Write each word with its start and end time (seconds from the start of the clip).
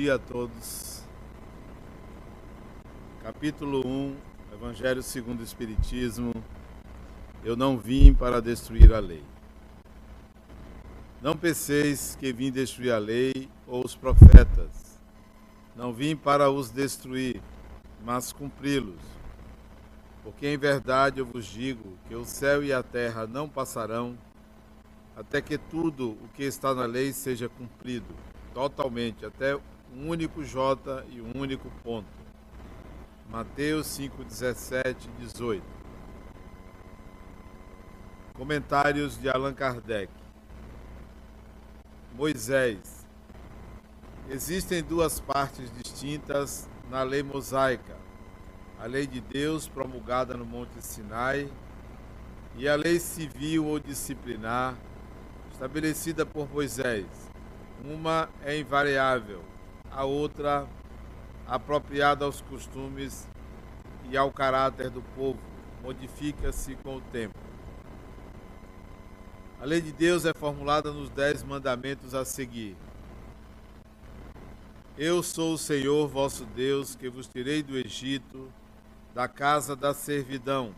dia 0.00 0.14
a 0.14 0.18
todos. 0.18 1.02
Capítulo 3.22 3.86
1, 3.86 4.16
Evangelho 4.54 5.02
segundo 5.02 5.40
o 5.40 5.44
Espiritismo. 5.44 6.32
Eu 7.44 7.54
não 7.54 7.76
vim 7.76 8.14
para 8.14 8.40
destruir 8.40 8.94
a 8.94 8.98
lei. 8.98 9.22
Não 11.20 11.36
penseis 11.36 12.16
que 12.18 12.32
vim 12.32 12.50
destruir 12.50 12.92
a 12.92 12.98
lei 12.98 13.46
ou 13.66 13.84
os 13.84 13.94
profetas. 13.94 14.98
Não 15.76 15.92
vim 15.92 16.16
para 16.16 16.50
os 16.50 16.70
destruir, 16.70 17.38
mas 18.02 18.32
cumpri-los. 18.32 19.02
Porque 20.24 20.46
em 20.46 20.56
verdade 20.56 21.20
eu 21.20 21.26
vos 21.26 21.44
digo 21.44 21.92
que 22.08 22.14
o 22.14 22.24
céu 22.24 22.64
e 22.64 22.72
a 22.72 22.82
terra 22.82 23.26
não 23.26 23.46
passarão 23.46 24.16
até 25.14 25.42
que 25.42 25.58
tudo 25.58 26.12
o 26.12 26.28
que 26.34 26.44
está 26.44 26.74
na 26.74 26.86
lei 26.86 27.12
seja 27.12 27.50
cumprido 27.50 28.14
totalmente, 28.54 29.26
até 29.26 29.58
um 29.94 30.08
único 30.08 30.44
J 30.44 31.04
e 31.10 31.20
um 31.20 31.32
único 31.34 31.70
ponto. 31.82 32.08
Mateus 33.28 33.86
5, 33.88 34.24
17 34.24 35.08
e 35.08 35.22
18. 35.22 35.62
Comentários 38.34 39.18
de 39.18 39.28
Allan 39.28 39.54
Kardec. 39.54 40.10
Moisés. 42.14 43.06
Existem 44.28 44.82
duas 44.82 45.20
partes 45.20 45.70
distintas 45.72 46.68
na 46.88 47.02
lei 47.02 47.22
mosaica: 47.22 47.96
a 48.78 48.86
lei 48.86 49.06
de 49.06 49.20
Deus 49.20 49.68
promulgada 49.68 50.36
no 50.36 50.44
Monte 50.44 50.80
Sinai 50.80 51.50
e 52.56 52.68
a 52.68 52.76
lei 52.76 52.98
civil 52.98 53.66
ou 53.66 53.78
disciplinar 53.78 54.76
estabelecida 55.52 56.24
por 56.24 56.50
Moisés. 56.50 57.06
Uma 57.84 58.28
é 58.44 58.58
invariável, 58.58 59.42
a 59.90 60.04
outra 60.04 60.66
apropriada 61.46 62.24
aos 62.24 62.40
costumes 62.40 63.28
e 64.08 64.16
ao 64.16 64.30
caráter 64.30 64.90
do 64.90 65.02
povo, 65.14 65.38
modifica-se 65.82 66.74
com 66.76 66.96
o 66.96 67.00
tempo. 67.00 67.38
A 69.60 69.64
lei 69.64 69.80
de 69.80 69.92
Deus 69.92 70.24
é 70.24 70.32
formulada 70.32 70.92
nos 70.92 71.10
dez 71.10 71.42
mandamentos 71.42 72.14
a 72.14 72.24
seguir. 72.24 72.76
Eu 74.96 75.22
sou 75.22 75.54
o 75.54 75.58
Senhor 75.58 76.08
vosso 76.08 76.44
Deus, 76.44 76.94
que 76.94 77.08
vos 77.08 77.26
tirei 77.26 77.62
do 77.62 77.76
Egito, 77.76 78.50
da 79.14 79.26
casa 79.28 79.74
da 79.74 79.92
servidão. 79.92 80.74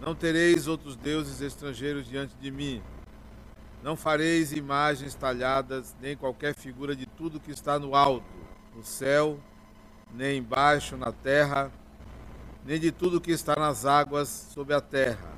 Não 0.00 0.14
tereis 0.14 0.66
outros 0.66 0.96
deuses 0.96 1.40
estrangeiros 1.40 2.06
diante 2.06 2.34
de 2.36 2.50
mim. 2.50 2.82
Não 3.82 3.96
fareis 3.96 4.52
imagens 4.52 5.12
talhadas, 5.12 5.96
nem 6.00 6.16
qualquer 6.16 6.54
figura 6.54 6.94
de 6.94 7.04
tudo 7.04 7.40
que 7.40 7.50
está 7.50 7.80
no 7.80 7.96
alto, 7.96 8.24
no 8.76 8.84
céu, 8.84 9.40
nem 10.14 10.38
embaixo 10.38 10.96
na 10.96 11.10
terra, 11.10 11.70
nem 12.64 12.78
de 12.78 12.92
tudo 12.92 13.20
que 13.20 13.32
está 13.32 13.56
nas 13.56 13.84
águas 13.84 14.28
sob 14.54 14.72
a 14.72 14.80
terra. 14.80 15.32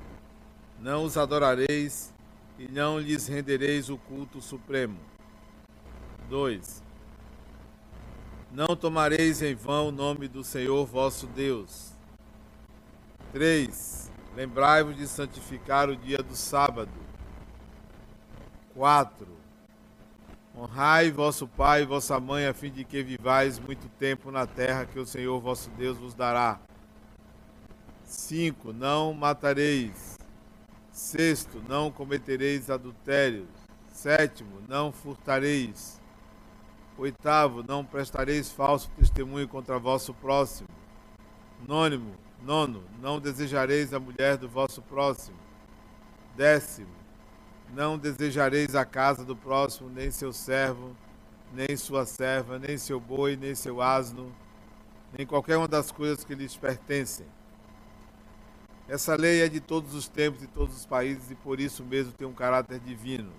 Não 0.78 1.05
os 1.05 1.17
adorareis 1.17 2.12
e 2.59 2.69
não 2.69 2.98
lhes 3.01 3.27
rendereis 3.27 3.89
o 3.89 3.97
culto 3.97 4.42
supremo. 4.42 4.98
2. 6.29 6.83
Não 8.53 8.77
tomareis 8.77 9.41
em 9.41 9.55
vão 9.55 9.89
o 9.89 9.92
nome 9.92 10.29
do 10.29 10.45
Senhor 10.45 10.84
vosso 10.84 11.27
Deus. 11.29 11.92
3. 13.33 14.12
Lembrai-vos 14.36 14.97
de 14.97 15.08
santificar 15.08 15.89
o 15.89 15.97
dia 15.97 16.19
do 16.19 16.36
sábado 16.36 17.04
4. 18.75 19.27
Honrai 20.57 21.11
vosso 21.11 21.48
pai 21.48 21.83
e 21.83 21.86
vossa 21.86 22.20
mãe, 22.20 22.46
a 22.46 22.55
fim 22.55 22.70
de 22.70 22.85
que 22.85 23.02
vivais 23.02 23.58
muito 23.58 23.89
tempo 23.98 24.30
na 24.30 24.46
terra 24.46 24.86
que 24.86 24.98
o 24.98 25.07
Senhor 25.07 25.40
vosso 25.40 25.70
Deus 25.70 25.98
vos 25.98 26.14
dará. 26.14 26.61
5. 28.05 28.73
Não 28.73 29.13
matareis. 29.13 30.17
Sexto, 30.92 31.61
não 31.68 31.90
cometereis 31.90 32.70
adultério. 32.70 33.48
Sétimo, 33.89 34.61
não 34.68 34.92
furtareis. 34.92 36.01
Oitavo, 36.96 37.64
não 37.67 37.84
prestareis 37.84 38.52
falso 38.52 38.89
testemunho 38.96 39.48
contra 39.48 39.79
vosso 39.79 40.14
próximo. 40.14 40.68
Nônimo, 41.67 42.14
nono, 42.40 42.84
não 43.01 43.18
desejareis 43.18 43.92
a 43.92 43.98
mulher 43.98 44.36
do 44.36 44.48
vosso 44.48 44.80
próximo. 44.83 45.36
Décimo, 46.36 46.94
não 47.74 47.98
desejareis 47.98 48.74
a 48.77 48.85
casa 48.85 49.24
do 49.24 49.35
próximo, 49.35 49.90
nem 49.90 50.11
seu 50.11 50.33
servo, 50.33 50.96
nem 51.52 51.77
sua 51.77 52.07
serva, 52.07 52.58
nem 52.58 52.79
seu 52.79 53.01
boi, 53.01 53.36
nem 53.36 53.55
seu 53.55 53.83
asno, 53.83 54.33
nem 55.17 55.27
qualquer 55.27 55.57
uma 55.57 55.67
das 55.67 55.90
coisas 55.90 56.24
que 56.24 56.34
lhes 56.34 56.57
pertencem. 56.57 57.27
Essa 58.86 59.17
lei 59.17 59.42
é 59.42 59.48
de 59.48 59.61
todos 59.61 59.95
os 59.95 60.07
tempos 60.07 60.42
e 60.42 60.46
todos 60.46 60.77
os 60.77 60.86
países 60.86 61.30
e 61.30 61.34
por 61.34 61.58
isso 61.58 61.83
mesmo 61.84 62.13
tem 62.13 62.27
um 62.27 62.33
caráter 62.33 62.79
divino. 62.79 63.33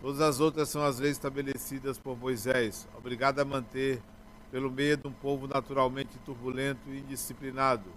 Todas 0.00 0.20
as 0.22 0.40
outras 0.40 0.70
são 0.70 0.82
as 0.82 0.98
leis 0.98 1.12
estabelecidas 1.12 1.98
por 1.98 2.16
Moisés, 2.16 2.88
obrigado 2.96 3.40
a 3.40 3.44
manter 3.44 4.02
pelo 4.50 4.70
meio 4.70 4.96
de 4.96 5.06
um 5.06 5.12
povo 5.12 5.46
naturalmente 5.46 6.18
turbulento 6.24 6.88
e 6.88 7.00
indisciplinado 7.00 7.90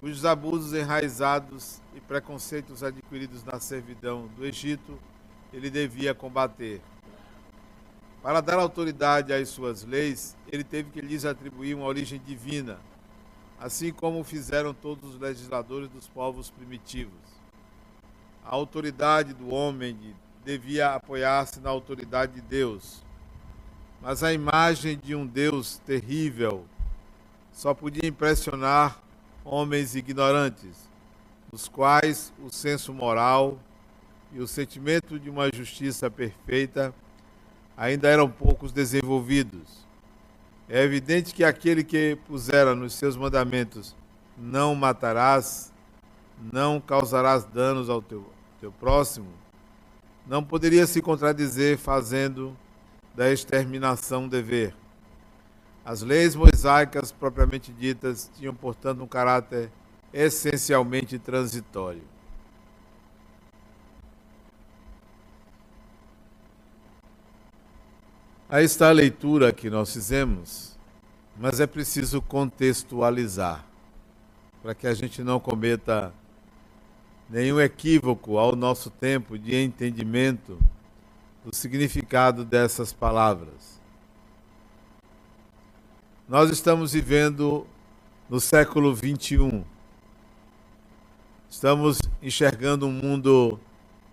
cujos 0.00 0.24
abusos 0.24 0.72
enraizados 0.72 1.80
e 1.94 2.00
preconceitos 2.00 2.82
adquiridos 2.82 3.42
na 3.44 3.58
servidão 3.58 4.28
do 4.36 4.44
Egito 4.44 4.98
ele 5.52 5.70
devia 5.70 6.14
combater. 6.14 6.80
Para 8.22 8.40
dar 8.40 8.58
autoridade 8.58 9.32
às 9.32 9.48
suas 9.48 9.84
leis, 9.84 10.36
ele 10.50 10.64
teve 10.64 10.90
que 10.90 11.00
lhes 11.00 11.24
atribuir 11.24 11.74
uma 11.74 11.86
origem 11.86 12.20
divina, 12.24 12.78
assim 13.58 13.92
como 13.92 14.22
fizeram 14.24 14.74
todos 14.74 15.14
os 15.14 15.20
legisladores 15.20 15.88
dos 15.88 16.06
povos 16.08 16.50
primitivos. 16.50 17.38
A 18.44 18.54
autoridade 18.54 19.32
do 19.32 19.52
homem 19.52 20.14
devia 20.44 20.94
apoiar-se 20.94 21.60
na 21.60 21.70
autoridade 21.70 22.34
de 22.34 22.40
Deus, 22.40 23.02
mas 24.00 24.22
a 24.22 24.32
imagem 24.32 24.98
de 24.98 25.14
um 25.14 25.26
Deus 25.26 25.78
terrível 25.78 26.64
só 27.52 27.74
podia 27.74 28.06
impressionar 28.06 29.00
homens 29.50 29.94
ignorantes, 29.94 30.76
nos 31.50 31.68
quais 31.68 32.32
o 32.44 32.50
senso 32.50 32.92
moral 32.92 33.58
e 34.32 34.40
o 34.40 34.46
sentimento 34.46 35.18
de 35.18 35.30
uma 35.30 35.50
justiça 35.52 36.10
perfeita 36.10 36.94
ainda 37.76 38.08
eram 38.08 38.28
poucos 38.28 38.72
desenvolvidos. 38.72 39.86
É 40.68 40.82
evidente 40.82 41.32
que 41.32 41.42
aquele 41.42 41.82
que 41.82 42.18
pusera 42.26 42.74
nos 42.74 42.92
seus 42.92 43.16
mandamentos 43.16 43.96
não 44.36 44.74
matarás, 44.74 45.72
não 46.52 46.80
causarás 46.80 47.44
danos 47.44 47.88
ao 47.88 48.02
teu, 48.02 48.30
teu 48.60 48.70
próximo, 48.70 49.28
não 50.26 50.44
poderia 50.44 50.86
se 50.86 51.00
contradizer 51.00 51.78
fazendo 51.78 52.54
da 53.14 53.32
exterminação 53.32 54.28
dever. 54.28 54.74
As 55.88 56.02
leis 56.02 56.36
mosaicas 56.36 57.10
propriamente 57.10 57.72
ditas 57.72 58.30
tinham, 58.36 58.54
portanto, 58.54 59.02
um 59.02 59.06
caráter 59.06 59.70
essencialmente 60.12 61.18
transitório. 61.18 62.02
Aí 68.50 68.66
está 68.66 68.90
a 68.90 68.92
leitura 68.92 69.50
que 69.50 69.70
nós 69.70 69.90
fizemos, 69.90 70.76
mas 71.38 71.58
é 71.58 71.66
preciso 71.66 72.20
contextualizar 72.20 73.64
para 74.62 74.74
que 74.74 74.86
a 74.86 74.92
gente 74.92 75.24
não 75.24 75.40
cometa 75.40 76.12
nenhum 77.30 77.58
equívoco 77.58 78.36
ao 78.36 78.54
nosso 78.54 78.90
tempo 78.90 79.38
de 79.38 79.56
entendimento 79.56 80.58
do 81.42 81.56
significado 81.56 82.44
dessas 82.44 82.92
palavras. 82.92 83.77
Nós 86.28 86.50
estamos 86.50 86.92
vivendo 86.92 87.66
no 88.28 88.38
século 88.38 88.94
21. 88.94 89.64
Estamos 91.48 91.98
enxergando 92.22 92.86
um 92.86 92.92
mundo 92.92 93.58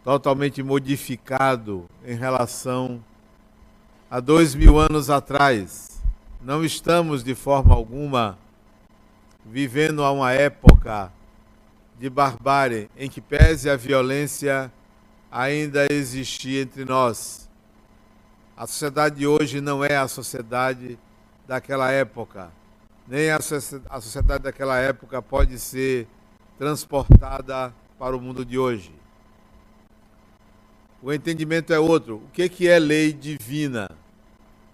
totalmente 0.02 0.64
modificado 0.64 1.90
em 2.06 2.16
relação 2.16 3.04
a 4.10 4.22
dois 4.22 4.56
mil 4.56 4.80
anos 4.80 5.10
atrás. 5.10 6.02
Não 6.42 6.64
estamos 6.64 7.22
de 7.22 7.36
forma 7.36 7.76
alguma 7.76 8.40
vivendo 9.46 10.02
a 10.02 10.10
uma 10.10 10.32
época 10.32 11.12
de 12.00 12.10
barbárie 12.10 12.90
em 12.96 13.10
que 13.10 13.20
pese 13.20 13.70
a 13.70 13.76
violência 13.76 14.72
ainda 15.30 15.86
existir 15.92 16.62
entre 16.62 16.86
nós. 16.86 17.50
A 18.56 18.66
sociedade 18.66 19.18
de 19.18 19.28
hoje 19.28 19.60
não 19.60 19.84
é 19.84 19.98
a 19.98 20.08
sociedade 20.08 20.98
daquela 21.48 21.92
época, 21.92 22.52
nem 23.08 23.30
a 23.30 23.40
sociedade 23.40 24.44
daquela 24.44 24.78
época 24.78 25.22
pode 25.22 25.60
ser 25.60 26.08
transportada 26.58 27.74
para 28.00 28.16
o 28.16 28.22
mundo 28.22 28.44
de 28.44 28.58
hoje. 28.58 28.94
O 31.02 31.14
entendimento 31.14 31.72
é 31.72 31.80
outro. 31.80 32.16
O 32.16 32.30
que 32.32 32.68
é 32.68 32.80
lei 32.80 33.14
divina? 33.14 33.92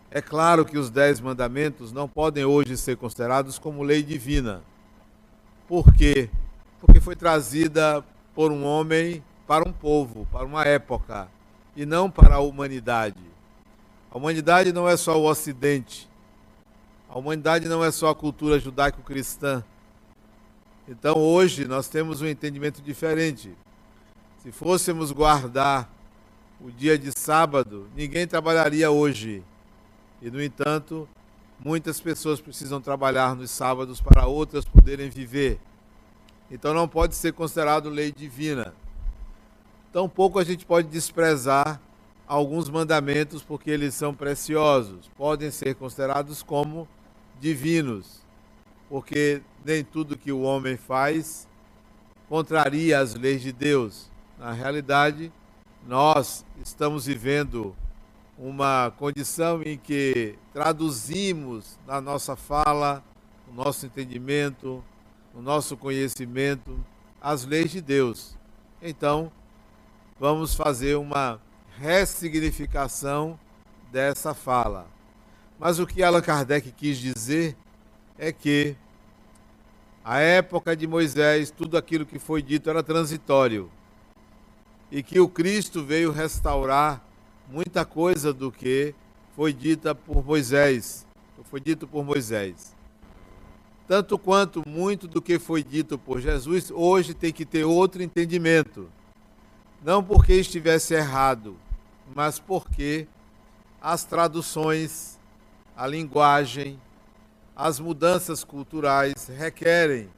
É 0.10 0.22
claro 0.22 0.66
que 0.66 0.78
os 0.78 0.90
dez 0.90 1.20
mandamentos 1.20 1.92
não 1.92 2.08
podem 2.08 2.46
hoje 2.46 2.78
ser 2.78 2.98
considerados 2.98 3.58
como 3.58 3.84
lei 3.84 4.04
divina. 4.04 4.62
Por 5.68 5.94
quê? 5.94 6.30
Porque 6.80 7.00
foi 7.00 7.16
trazida 7.16 8.04
por 8.34 8.52
um 8.52 8.66
homem 8.66 9.24
para 9.48 9.68
um 9.68 9.72
povo, 9.72 10.28
para 10.32 10.46
uma 10.46 10.64
época, 10.64 11.28
e 11.76 11.86
não 11.86 12.10
para 12.10 12.36
a 12.36 12.40
humanidade. 12.40 13.20
A 14.10 14.18
humanidade 14.18 14.74
não 14.74 14.88
é 14.88 14.98
só 14.98 15.18
o 15.20 15.30
Ocidente. 15.30 16.10
A 17.14 17.20
humanidade 17.20 17.68
não 17.68 17.84
é 17.84 17.92
só 17.92 18.10
a 18.10 18.16
cultura 18.16 18.58
judaico-cristã. 18.58 19.62
Então 20.88 21.18
hoje 21.18 21.68
nós 21.68 21.90
temos 21.90 22.22
um 22.22 22.26
entendimento 22.26 22.82
diferente. 22.82 23.54
Se 24.42 24.50
fôssemos 24.50 25.12
guardar 25.12 25.92
o 26.62 26.72
dia 26.72 26.98
de 26.98 27.12
sábado, 27.12 27.90
ninguém 27.98 28.26
trabalharia 28.26 28.90
hoje. 28.90 29.44
E, 30.22 30.32
no 30.32 30.42
entanto, 30.42 31.08
muitas 31.60 32.00
pessoas 32.00 32.40
precisam 32.40 32.80
trabalhar 32.80 33.36
nos 33.36 33.52
sábados 33.52 34.00
para 34.00 34.26
outras 34.26 34.64
poderem 34.64 35.10
viver. 35.10 35.60
Então 36.50 36.74
não 36.74 36.88
pode 36.88 37.16
ser 37.16 37.34
considerado 37.34 37.90
lei 37.90 38.14
divina. 38.14 38.74
Tampouco 39.92 40.40
a 40.40 40.46
gente 40.46 40.66
pode 40.66 40.88
desprezar 40.88 41.82
alguns 42.26 42.70
mandamentos 42.70 43.44
porque 43.44 43.70
eles 43.70 43.94
são 43.96 44.14
preciosos. 44.14 45.12
Podem 45.18 45.52
ser 45.52 45.76
considerados 45.76 46.42
como 46.42 46.88
divinos, 47.42 48.22
porque 48.88 49.42
nem 49.66 49.84
tudo 49.84 50.18
que 50.18 50.32
o 50.32 50.42
homem 50.42 50.78
faz 50.78 51.48
contraria 52.30 53.00
as 53.00 53.16
leis 53.16 53.42
de 53.42 53.52
Deus. 53.52 54.10
Na 54.38 54.52
realidade, 54.52 55.34
nós 55.86 56.46
estamos 56.64 57.08
vivendo 57.08 57.76
uma 58.38 58.94
condição 58.98 59.62
em 59.64 59.78
que 59.78 60.36
traduzimos 60.54 61.80
na 61.86 62.00
nossa 62.00 62.36
fala, 62.36 63.04
no 63.48 63.64
nosso 63.64 63.88
entendimento, 63.88 64.84
no 65.34 65.42
nosso 65.42 65.76
conhecimento, 65.76 66.80
as 67.20 67.44
leis 67.44 67.72
de 67.72 67.82
Deus. 67.82 68.38
Então, 68.82 69.32
vamos 70.20 70.54
fazer 70.54 70.96
uma 70.96 71.42
ressignificação 71.78 73.40
dessa 73.92 74.34
fala. 74.34 74.88
Mas 75.62 75.78
o 75.78 75.86
que 75.86 76.02
Allan 76.02 76.22
Kardec 76.22 76.72
quis 76.72 76.98
dizer 76.98 77.56
é 78.18 78.32
que 78.32 78.76
a 80.04 80.18
época 80.18 80.76
de 80.76 80.88
Moisés, 80.88 81.52
tudo 81.52 81.78
aquilo 81.78 82.04
que 82.04 82.18
foi 82.18 82.42
dito 82.42 82.68
era 82.68 82.82
transitório. 82.82 83.70
E 84.92 85.04
que 85.04 85.20
o 85.20 85.30
Cristo 85.30 85.84
veio 85.84 86.12
restaurar 86.12 87.06
muita 87.48 87.86
coisa 87.86 88.34
do 88.34 88.52
que 88.52 88.96
foi 89.36 89.54
dita 89.54 89.94
por 89.94 90.26
Moisés, 90.26 91.06
foi 91.44 91.60
dito 91.60 91.88
por 91.88 92.04
Moisés. 92.04 92.76
Tanto 93.88 94.18
quanto 94.18 94.68
muito 94.68 95.08
do 95.08 95.22
que 95.22 95.38
foi 95.38 95.62
dito 95.62 95.96
por 95.96 96.20
Jesus, 96.20 96.72
hoje 96.72 97.14
tem 97.14 97.32
que 97.32 97.46
ter 97.46 97.66
outro 97.66 98.02
entendimento. 98.02 98.90
Não 99.84 100.04
porque 100.04 100.34
estivesse 100.34 100.96
errado, 100.96 101.56
mas 102.16 102.40
porque 102.40 103.06
as 103.80 104.04
traduções, 104.04 105.20
a 105.76 105.88
linguagem, 105.88 106.80
as 107.56 107.80
mudanças 107.80 108.44
culturais 108.44 109.28
requerem 109.28 110.10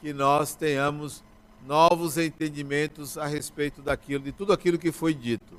que 0.00 0.12
nós 0.12 0.54
tenhamos 0.54 1.24
novos 1.66 2.16
entendimentos 2.16 3.18
a 3.18 3.26
respeito 3.26 3.82
daquilo, 3.82 4.24
de 4.24 4.32
tudo 4.32 4.52
aquilo 4.52 4.78
que 4.78 4.92
foi 4.92 5.12
dito. 5.12 5.58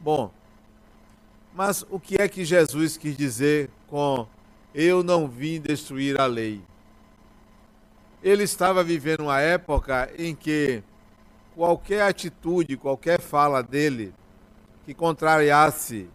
Bom, 0.00 0.30
mas 1.54 1.84
o 1.90 1.98
que 1.98 2.20
é 2.20 2.28
que 2.28 2.44
Jesus 2.44 2.96
quis 2.96 3.16
dizer 3.16 3.70
com 3.88 4.26
eu 4.74 5.02
não 5.02 5.28
vim 5.28 5.60
destruir 5.60 6.20
a 6.20 6.26
lei? 6.26 6.60
Ele 8.22 8.42
estava 8.42 8.82
vivendo 8.82 9.20
uma 9.20 9.40
época 9.40 10.10
em 10.18 10.34
que 10.34 10.82
qualquer 11.54 12.02
atitude, 12.02 12.76
qualquer 12.76 13.20
fala 13.20 13.62
dele 13.62 14.14
que 14.84 14.92
contrariasse 14.92 16.08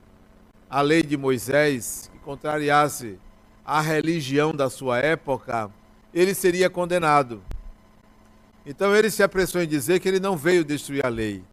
a 0.69 0.81
lei 0.81 1.01
de 1.01 1.17
Moisés, 1.17 2.09
que 2.13 2.19
contrariasse 2.19 3.17
a 3.65 3.81
religião 3.81 4.53
da 4.53 4.69
sua 4.69 4.99
época, 4.99 5.71
ele 6.13 6.33
seria 6.33 6.69
condenado. 6.69 7.41
Então 8.65 8.95
ele 8.95 9.09
se 9.09 9.23
apressou 9.23 9.61
em 9.61 9.67
dizer 9.67 9.99
que 9.99 10.07
ele 10.07 10.19
não 10.19 10.37
veio 10.37 10.63
destruir 10.63 11.05
a 11.05 11.09
lei. 11.09 11.43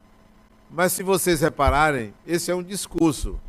Mas 0.71 0.93
se 0.93 1.03
vocês 1.03 1.41
repararem, 1.41 2.13
esse 2.27 2.51
é 2.51 2.55
um 2.55 2.63
discurso. 2.63 3.41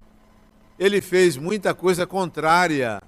Ele 0.80 1.02
fez 1.02 1.36
muita 1.36 1.74
coisa 1.74 2.06
contrária, 2.06 3.02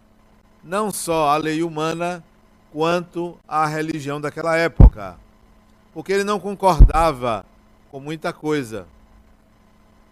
não 0.63 0.91
só 0.91 1.29
à 1.29 1.38
lei 1.38 1.62
humana, 1.62 2.23
quanto 2.71 3.38
à 3.47 3.65
religião 3.65 4.19
daquela 4.19 4.57
época. 4.57 5.17
Porque 5.94 6.12
ele 6.12 6.23
não 6.23 6.39
concordava 6.39 7.45
com 7.91 8.00
muita 8.00 8.33
coisa. 8.33 8.88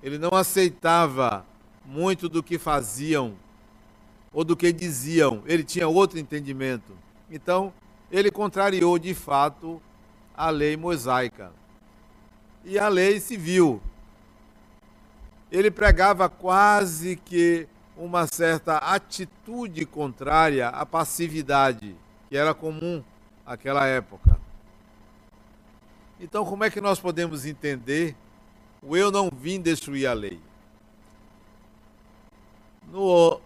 Ele 0.02 0.18
não 0.18 0.34
aceitava 0.34 1.46
muito 1.88 2.28
do 2.28 2.44
que 2.44 2.60
faziam 2.60 3.34
ou 4.34 4.44
do 4.44 4.56
que 4.56 4.74
diziam. 4.74 5.42
Ele 5.46 5.64
tinha 5.64 5.88
outro 5.88 6.20
entendimento. 6.20 6.92
Então, 7.32 7.74
ele 8.12 8.30
contrariou 8.30 9.00
de 9.00 9.14
fato 9.14 9.82
a 10.36 10.50
lei 10.50 10.76
mosaica 10.76 11.52
e 12.64 12.78
a 12.78 12.90
lei 12.90 13.20
civil. 13.20 13.82
Ele 15.50 15.72
pregava 15.72 16.28
quase 16.28 17.16
que 17.16 17.68
uma 17.96 18.28
certa 18.28 18.78
atitude 18.78 19.86
contrária 19.86 20.68
à 20.68 20.86
passividade, 20.86 21.96
que 22.30 22.36
era 22.36 22.54
comum 22.54 23.02
naquela 23.46 23.88
época. 23.88 24.38
Então, 26.20 26.46
como 26.46 26.64
é 26.64 26.70
que 26.70 26.82
nós 26.82 27.00
podemos 27.00 27.46
entender 27.46 28.16
o 28.82 28.98
eu 28.98 29.10
não 29.10 29.30
vim 29.32 29.62
destruir 29.62 30.06
a 30.06 30.14
lei? 30.14 30.40
No 32.90 33.42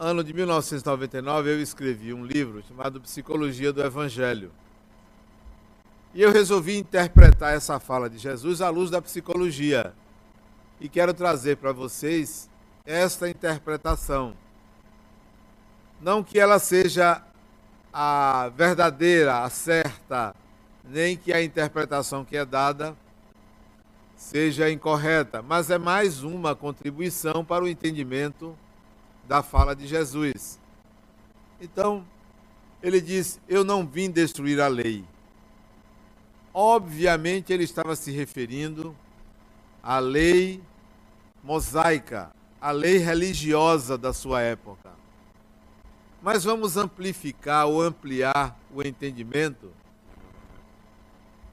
ano 0.00 0.24
de 0.24 0.34
1999, 0.34 1.48
eu 1.48 1.62
escrevi 1.62 2.12
um 2.12 2.24
livro 2.24 2.60
chamado 2.66 3.00
Psicologia 3.00 3.72
do 3.72 3.80
Evangelho. 3.80 4.50
E 6.12 6.20
eu 6.20 6.32
resolvi 6.32 6.76
interpretar 6.76 7.54
essa 7.54 7.78
fala 7.78 8.10
de 8.10 8.18
Jesus 8.18 8.60
à 8.60 8.68
luz 8.68 8.90
da 8.90 9.00
psicologia. 9.00 9.94
E 10.80 10.88
quero 10.88 11.14
trazer 11.14 11.56
para 11.58 11.70
vocês 11.70 12.50
esta 12.84 13.28
interpretação. 13.28 14.34
Não 16.00 16.24
que 16.24 16.40
ela 16.40 16.58
seja 16.58 17.22
a 17.92 18.50
verdadeira, 18.56 19.44
a 19.44 19.50
certa, 19.50 20.34
nem 20.84 21.16
que 21.16 21.32
a 21.32 21.40
interpretação 21.40 22.24
que 22.24 22.36
é 22.36 22.44
dada 22.44 22.96
seja 24.16 24.68
incorreta, 24.68 25.40
mas 25.42 25.70
é 25.70 25.78
mais 25.78 26.24
uma 26.24 26.56
contribuição 26.56 27.44
para 27.44 27.62
o 27.62 27.68
entendimento 27.68 28.58
da 29.30 29.44
fala 29.44 29.76
de 29.76 29.86
Jesus. 29.86 30.58
Então, 31.60 32.04
ele 32.82 33.00
diz: 33.00 33.40
Eu 33.48 33.62
não 33.62 33.86
vim 33.86 34.10
destruir 34.10 34.60
a 34.60 34.66
lei, 34.66 35.04
Obviamente 36.52 37.52
ele 37.52 37.62
estava 37.62 37.94
se 37.94 38.10
referindo 38.10 38.96
à 39.80 40.00
lei 40.00 40.60
mosaica, 41.44 42.32
à 42.60 42.72
lei 42.72 42.98
religiosa 42.98 43.96
da 43.96 44.12
sua 44.12 44.42
época. 44.42 44.90
Mas 46.20 46.42
vamos 46.42 46.76
amplificar 46.76 47.68
ou 47.68 47.80
ampliar 47.80 48.58
o 48.74 48.82
entendimento 48.82 49.70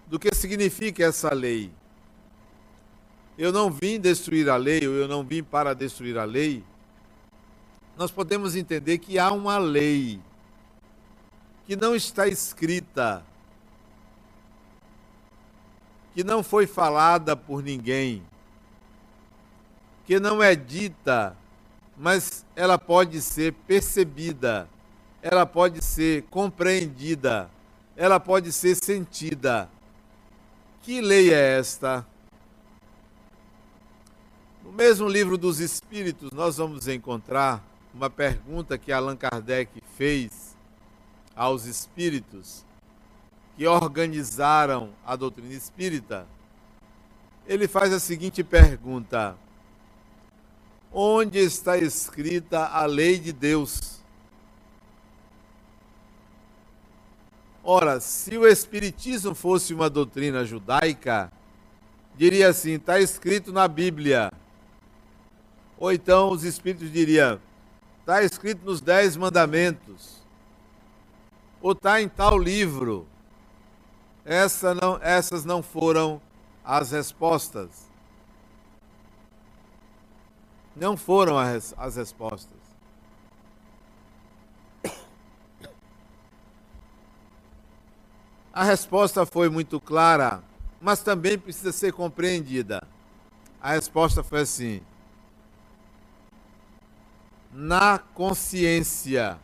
do 0.07 0.17
que 0.17 0.34
significa 0.34 1.03
essa 1.03 1.31
lei. 1.31 1.72
Eu 3.38 3.51
não 3.51 3.69
vim 3.69 4.00
destruir 4.00 4.50
a 4.50 4.57
lei, 4.57 4.88
ou 4.88 4.96
eu 4.96 5.07
não 5.07 5.24
vim 5.24 5.43
para 5.43 5.75
destruir 5.75 6.17
a 6.17 6.25
lei. 6.25 6.63
Nós 7.98 8.12
podemos 8.12 8.56
entender 8.56 9.00
que 9.00 9.18
há 9.18 9.32
uma 9.32 9.58
lei 9.58 10.20
que 11.66 11.75
não 11.75 11.96
está 11.96 12.27
escrita 12.27 13.25
que 16.18 16.24
não 16.24 16.42
foi 16.42 16.66
falada 16.66 17.36
por 17.36 17.62
ninguém, 17.62 18.24
que 20.04 20.20
não 20.20 20.42
é 20.42 20.56
dita, 20.56 21.38
mas 21.96 22.44
ela 22.56 22.75
pode 22.80 23.22
ser 23.22 23.54
percebida, 23.54 24.68
ela 25.22 25.46
pode 25.46 25.84
ser 25.84 26.24
compreendida, 26.24 27.48
ela 27.96 28.20
pode 28.20 28.51
ser 28.51 28.75
sentida. 28.75 29.70
Que 30.82 31.01
lei 31.01 31.32
é 31.32 31.60
esta? 31.60 32.04
No 34.63 34.72
mesmo 34.72 35.08
livro 35.08 35.38
dos 35.38 35.60
Espíritos, 35.60 36.32
nós 36.32 36.58
vamos 36.58 36.88
encontrar 36.88 37.63
uma 37.98 38.12
pergunta 38.12 38.77
que 38.77 38.92
Allan 38.92 39.18
Kardec 39.18 39.82
fez 39.98 40.56
aos 41.36 41.66
espíritos 41.66 42.63
que 43.56 43.66
organizaram 43.66 44.92
a 45.04 45.16
doutrina 45.16 45.54
espírita, 45.56 46.27
ele 47.48 47.68
faz 47.68 47.92
a 47.92 48.00
seguinte 48.00 48.44
pergunta: 48.44 49.36
onde 50.94 51.39
está 51.39 51.75
escrita 51.75 52.68
a 52.68 52.86
lei 52.86 53.18
de 53.18 53.34
Deus. 53.34 53.98
Ora, 57.63 58.00
se 58.00 58.38
o 58.38 58.48
Espiritismo 58.48 59.34
fosse 59.34 59.74
uma 59.74 59.89
doutrina 59.89 60.46
judaica, 60.46 61.32
diria 62.16 62.50
assim: 62.50 62.74
está 62.74 63.00
escrito 63.00 63.51
na 63.51 63.68
Bíblia. 63.68 64.32
Ou 65.80 65.92
então 65.92 66.30
os 66.30 66.44
Espíritos 66.44 66.92
diriam: 66.92 67.39
está 68.07 68.23
escrito 68.23 68.63
nos 68.63 68.79
Dez 68.79 69.17
Mandamentos. 69.17 70.23
Ou 71.61 71.73
está 71.73 72.01
em 72.01 72.07
tal 72.07 72.37
livro. 72.37 73.05
Essa 74.23 74.73
não, 74.73 74.97
essas 75.01 75.43
não 75.43 75.61
foram 75.61 76.21
as 76.63 76.91
respostas. 76.91 77.85
Não 80.73 80.95
foram 80.95 81.37
as, 81.37 81.75
as 81.77 81.97
respostas. 81.97 82.55
A 88.53 88.63
resposta 88.63 89.25
foi 89.25 89.49
muito 89.49 89.81
clara, 89.81 90.41
mas 90.79 91.01
também 91.01 91.37
precisa 91.37 91.73
ser 91.73 91.91
compreendida. 91.91 92.81
A 93.61 93.71
resposta 93.71 94.23
foi 94.23 94.41
assim: 94.41 94.81
na 97.57 97.97
consciência. 97.97 99.39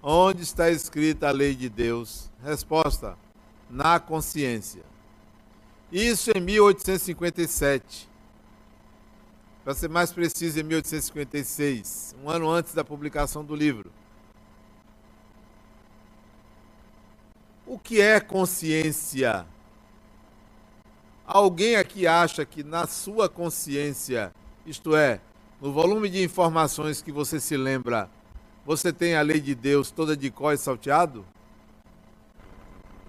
Onde 0.00 0.44
está 0.44 0.70
escrita 0.70 1.28
a 1.28 1.32
lei 1.32 1.56
de 1.56 1.68
Deus? 1.68 2.30
Resposta: 2.40 3.18
na 3.68 3.98
consciência. 3.98 4.82
Isso 5.90 6.30
em 6.30 6.40
1857. 6.40 8.08
Para 9.64 9.74
ser 9.74 9.88
mais 9.88 10.12
preciso, 10.12 10.60
em 10.60 10.62
1856, 10.62 12.14
um 12.22 12.30
ano 12.30 12.48
antes 12.48 12.72
da 12.72 12.84
publicação 12.84 13.44
do 13.44 13.56
livro. 13.56 13.90
O 17.66 17.76
que 17.76 18.00
é 18.00 18.20
consciência? 18.20 19.44
Alguém 21.26 21.74
aqui 21.74 22.06
acha 22.06 22.44
que 22.46 22.62
na 22.62 22.86
sua 22.86 23.28
consciência, 23.28 24.32
isto 24.64 24.94
é, 24.96 25.20
no 25.60 25.72
volume 25.72 26.08
de 26.08 26.22
informações 26.22 27.02
que 27.02 27.12
você 27.12 27.38
se 27.38 27.56
lembra, 27.56 28.08
você 28.64 28.92
tem 28.92 29.14
a 29.14 29.22
lei 29.22 29.40
de 29.40 29.54
Deus 29.54 29.90
toda 29.90 30.16
de 30.16 30.30
có 30.30 30.52
e 30.52 30.56
salteado? 30.56 31.24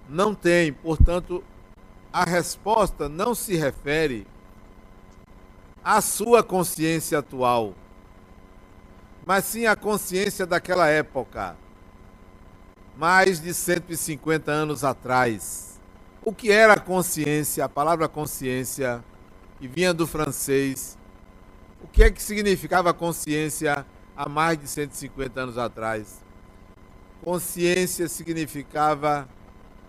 Não 0.08 0.34
tem, 0.34 0.72
portanto, 0.72 1.42
a 2.12 2.24
resposta 2.24 3.08
não 3.08 3.34
se 3.34 3.56
refere 3.56 4.26
à 5.82 6.00
sua 6.00 6.42
consciência 6.42 7.18
atual, 7.18 7.74
mas 9.24 9.44
sim 9.44 9.66
à 9.66 9.74
consciência 9.74 10.44
daquela 10.44 10.88
época 10.88 11.56
mais 12.96 13.40
de 13.40 13.54
150 13.54 14.50
anos 14.50 14.84
atrás. 14.84 15.80
O 16.24 16.32
que 16.32 16.52
era 16.52 16.78
consciência? 16.78 17.64
A 17.64 17.68
palavra 17.68 18.08
consciência, 18.08 19.02
que 19.58 19.66
vinha 19.66 19.92
do 19.92 20.06
francês. 20.06 20.98
O 21.82 21.88
que 21.88 22.04
é 22.04 22.10
que 22.10 22.22
significava 22.22 22.94
consciência 22.94 23.84
há 24.16 24.28
mais 24.28 24.58
de 24.58 24.68
150 24.68 25.40
anos 25.40 25.58
atrás? 25.58 26.22
Consciência 27.22 28.08
significava 28.08 29.28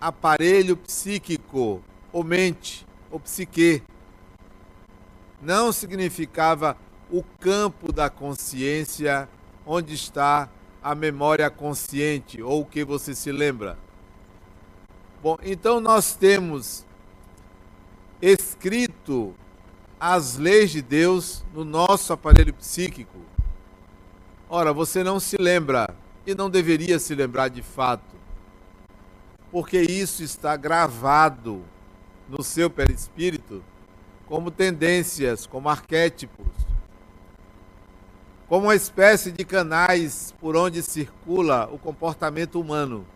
aparelho 0.00 0.76
psíquico, 0.76 1.82
ou 2.12 2.24
mente, 2.24 2.86
ou 3.10 3.18
psique. 3.20 3.82
Não 5.40 5.72
significava 5.72 6.76
o 7.10 7.22
campo 7.22 7.92
da 7.92 8.10
consciência 8.10 9.28
onde 9.64 9.94
está 9.94 10.48
a 10.82 10.94
memória 10.94 11.48
consciente 11.48 12.42
ou 12.42 12.62
o 12.62 12.66
que 12.66 12.84
você 12.84 13.14
se 13.14 13.30
lembra. 13.30 13.78
Bom, 15.22 15.38
então 15.42 15.80
nós 15.80 16.14
temos 16.14 16.84
escrito 18.20 19.34
as 19.98 20.36
leis 20.36 20.70
de 20.70 20.82
Deus 20.82 21.44
no 21.52 21.64
nosso 21.64 22.12
aparelho 22.12 22.52
psíquico. 22.54 23.18
Ora, 24.48 24.72
você 24.72 25.02
não 25.02 25.18
se 25.18 25.36
lembra 25.36 25.94
e 26.26 26.34
não 26.34 26.50
deveria 26.50 26.98
se 26.98 27.14
lembrar 27.14 27.48
de 27.48 27.62
fato, 27.62 28.16
porque 29.50 29.80
isso 29.80 30.22
está 30.22 30.56
gravado 30.56 31.62
no 32.28 32.42
seu 32.42 32.70
perispírito 32.70 33.62
como 34.26 34.50
tendências, 34.50 35.46
como 35.46 35.68
arquétipos 35.68 36.64
como 38.48 38.66
uma 38.66 38.74
espécie 38.74 39.32
de 39.32 39.44
canais 39.44 40.34
por 40.40 40.56
onde 40.56 40.82
circula 40.82 41.68
o 41.72 41.78
comportamento 41.78 42.60
humano. 42.60 43.06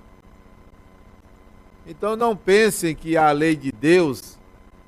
Então 1.86 2.16
não 2.16 2.36
pensem 2.36 2.94
que 2.94 3.16
a 3.16 3.30
lei 3.30 3.54
de 3.54 3.70
Deus 3.70 4.38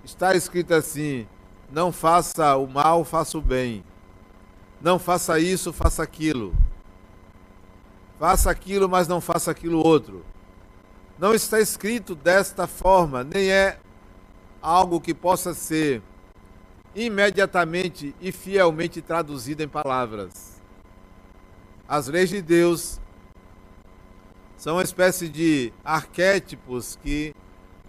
está 0.05 0.35
escrita 0.35 0.77
assim: 0.77 1.27
não 1.73 1.93
faça 1.93 2.57
o 2.57 2.67
mal, 2.67 3.05
faça 3.05 3.39
o 3.39 3.41
bem. 3.41 3.85
Não 4.81 4.99
faça 4.99 5.39
isso, 5.39 5.73
faça 5.73 6.03
aquilo. 6.03 6.55
Faça 8.19 8.51
aquilo, 8.51 8.89
mas 8.89 9.07
não 9.07 9.21
faça 9.21 9.51
aquilo 9.51 9.87
outro. 9.87 10.25
Não 11.19 11.35
está 11.35 11.61
escrito 11.61 12.15
desta 12.15 12.67
forma, 12.67 13.23
nem 13.23 13.51
é 13.51 13.79
algo 14.61 15.01
que 15.01 15.15
possa 15.15 15.55
ser 15.55 16.03
imediatamente 16.95 18.15
e 18.21 18.33
fielmente 18.33 19.01
traduzida 19.01 19.63
em 19.63 19.69
palavras. 19.69 20.61
As 21.87 22.09
leis 22.09 22.31
de 22.31 22.43
Deus 22.43 23.01
são 24.57 24.77
uma 24.77 24.83
espécie 24.83 25.29
de 25.29 25.73
arquétipos 25.85 26.99
que 27.03 27.35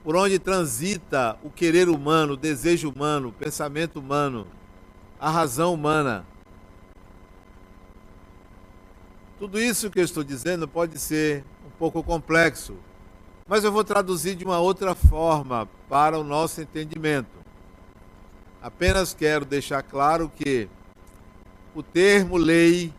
por 0.04 0.16
onde 0.16 0.40
transita 0.40 1.38
o 1.44 1.50
querer 1.50 1.88
humano, 1.88 2.34
o 2.34 2.38
desejo 2.38 2.90
humano, 2.90 3.30
o 3.30 3.34
pensamento 3.34 4.00
humano, 4.00 4.48
a 5.20 5.30
razão 5.30 5.74
humana. 5.74 6.26
Tudo 9.38 9.60
isso 9.60 9.90
que 9.90 10.00
eu 10.00 10.04
estou 10.04 10.24
dizendo 10.24 10.68
pode 10.68 10.98
ser 11.00 11.44
um 11.66 11.70
pouco 11.78 12.04
complexo, 12.04 12.76
mas 13.48 13.64
eu 13.64 13.72
vou 13.72 13.84
traduzir 13.84 14.36
de 14.36 14.46
uma 14.46 14.60
outra 14.60 14.96
forma 14.96 15.68
para 15.90 16.18
o 16.18 16.24
nosso 16.24 16.62
entendimento. 16.62 17.42
Apenas 18.62 19.14
quero 19.14 19.44
deixar 19.46 19.82
claro 19.82 20.32
que 20.36 20.70
o 21.74 21.82
termo 21.82 22.38
lei 22.38 22.94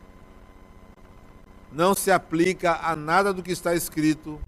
não 1.70 1.94
se 1.94 2.10
aplica 2.10 2.78
a 2.82 2.94
nada 2.94 3.32
do 3.32 3.42
que 3.42 3.52
está 3.52 3.74
escrito. 3.74 4.40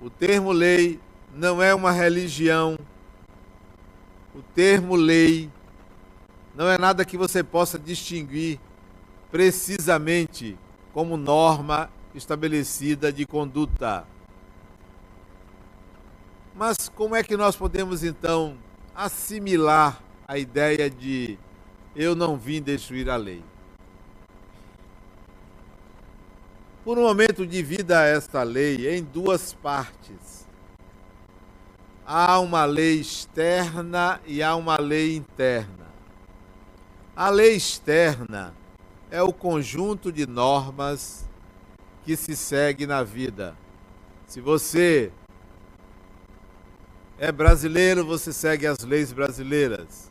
O 0.00 0.10
termo 0.10 0.52
lei 0.52 1.00
não 1.34 1.62
é 1.62 1.74
uma 1.74 1.90
religião. 1.90 2.78
O 4.34 4.42
termo 4.54 4.94
lei 4.94 5.50
não 6.54 6.68
é 6.68 6.78
nada 6.78 7.04
que 7.04 7.16
você 7.16 7.42
possa 7.42 7.78
distinguir 7.78 8.60
precisamente 9.30 10.56
como 10.92 11.16
norma 11.16 11.90
estabelecida 12.14 13.12
de 13.12 13.26
conduta. 13.26 14.06
Mas 16.54 16.88
como 16.88 17.16
é 17.16 17.22
que 17.22 17.36
nós 17.36 17.56
podemos 17.56 18.04
então 18.04 18.56
assimilar 18.94 20.00
a 20.26 20.38
ideia 20.38 20.88
de 20.88 21.36
eu 21.94 22.14
não 22.14 22.36
vim 22.36 22.62
destruir 22.62 23.10
a 23.10 23.16
lei. 23.16 23.42
Por 26.84 26.98
um 26.98 27.02
momento 27.02 27.46
divida 27.46 28.04
esta 28.04 28.42
lei 28.42 28.96
em 28.96 29.02
duas 29.02 29.52
partes. 29.54 30.43
Há 32.06 32.38
uma 32.38 32.64
lei 32.66 33.00
externa 33.00 34.20
e 34.26 34.42
há 34.42 34.54
uma 34.54 34.78
lei 34.78 35.16
interna. 35.16 35.86
A 37.16 37.30
lei 37.30 37.54
externa 37.56 38.54
é 39.10 39.22
o 39.22 39.32
conjunto 39.32 40.12
de 40.12 40.26
normas 40.26 41.28
que 42.04 42.14
se 42.16 42.36
segue 42.36 42.86
na 42.86 43.02
vida. 43.02 43.56
Se 44.26 44.40
você 44.40 45.10
é 47.18 47.32
brasileiro, 47.32 48.04
você 48.04 48.32
segue 48.32 48.66
as 48.66 48.80
leis 48.80 49.12
brasileiras. 49.12 50.10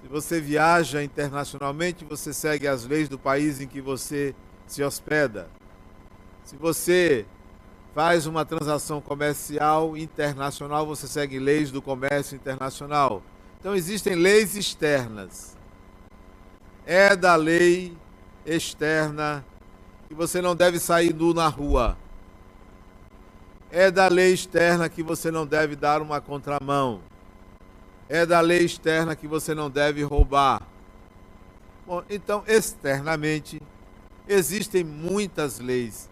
Se 0.00 0.08
você 0.08 0.40
viaja 0.40 1.02
internacionalmente, 1.02 2.04
você 2.04 2.32
segue 2.32 2.66
as 2.66 2.86
leis 2.86 3.08
do 3.08 3.18
país 3.18 3.60
em 3.60 3.66
que 3.66 3.80
você 3.80 4.34
se 4.66 4.82
hospeda. 4.82 5.50
Se 6.44 6.56
você 6.56 7.26
faz 7.96 8.26
uma 8.26 8.44
transação 8.44 9.00
comercial 9.00 9.96
internacional, 9.96 10.86
você 10.86 11.08
segue 11.08 11.38
leis 11.38 11.70
do 11.70 11.80
comércio 11.80 12.36
internacional. 12.36 13.22
Então 13.58 13.74
existem 13.74 14.14
leis 14.14 14.54
externas. 14.54 15.56
É 16.84 17.16
da 17.16 17.34
lei 17.34 17.96
externa 18.44 19.42
que 20.06 20.14
você 20.14 20.40
não 20.40 20.54
deve 20.54 20.78
sair 20.78 21.12
nu 21.12 21.32
na 21.32 21.48
rua 21.48 21.96
é 23.70 23.90
da 23.90 24.08
lei 24.08 24.32
externa 24.32 24.88
que 24.88 25.02
você 25.02 25.30
não 25.30 25.46
deve 25.46 25.76
dar 25.76 26.00
uma 26.00 26.20
contramão. 26.20 27.00
É 28.08 28.24
da 28.24 28.40
lei 28.40 28.64
externa 28.64 29.16
que 29.16 29.26
você 29.26 29.54
não 29.54 29.68
deve 29.68 30.02
roubar. 30.02 30.62
Bom, 31.86 32.02
então, 32.08 32.42
externamente, 32.46 33.60
existem 34.28 34.84
muitas 34.84 35.58
leis, 35.58 36.08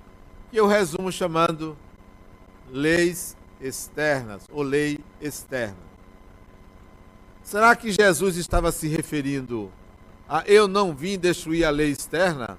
que 0.54 0.60
eu 0.60 0.68
resumo 0.68 1.10
chamando 1.10 1.76
leis 2.70 3.36
externas 3.60 4.44
ou 4.52 4.62
lei 4.62 5.00
externa. 5.20 5.82
Será 7.42 7.74
que 7.74 7.90
Jesus 7.90 8.36
estava 8.36 8.70
se 8.70 8.86
referindo 8.86 9.72
a 10.28 10.44
eu 10.46 10.68
não 10.68 10.94
vim 10.94 11.18
destruir 11.18 11.64
a 11.64 11.70
lei 11.70 11.90
externa? 11.90 12.56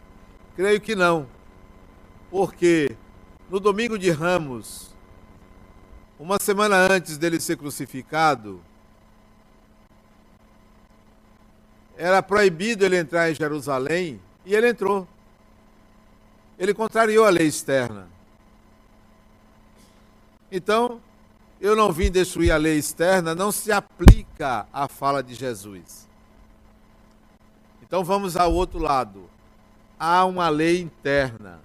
Creio 0.58 0.82
que 0.82 0.94
não. 0.94 1.26
Porque 2.30 2.98
no 3.50 3.62
domingo 3.62 3.98
de 3.98 4.12
Ramos, 4.12 4.94
uma 6.20 6.38
semana 6.38 6.76
antes 6.92 7.18
dele 7.18 7.40
ser 7.40 7.56
crucificado, 7.56 8.62
era 11.96 12.22
proibido 12.22 12.84
ele 12.84 12.98
entrar 12.98 13.32
em 13.32 13.36
Jerusalém 13.36 14.20
e 14.46 14.54
ele 14.54 14.68
entrou. 14.68 15.08
Ele 16.58 16.74
contrariou 16.74 17.26
a 17.26 17.30
lei 17.30 17.48
externa. 17.48 18.08
Então, 20.52 21.02
eu 21.60 21.76
não 21.76 21.92
vim 21.92 22.12
destruir 22.12 22.52
a 22.52 22.58
lei 22.58 22.78
externa, 22.78 23.34
não 23.34 23.52
se 23.52 23.72
aplica 23.72 24.68
à 24.72 24.88
fala 24.88 25.24
de 25.24 25.34
Jesus. 25.34 26.08
Então 27.82 28.04
vamos 28.04 28.36
ao 28.36 28.54
outro 28.54 28.80
lado. 28.80 29.30
Há 30.00 30.26
uma 30.26 30.50
lei 30.50 30.82
interna. 30.82 31.60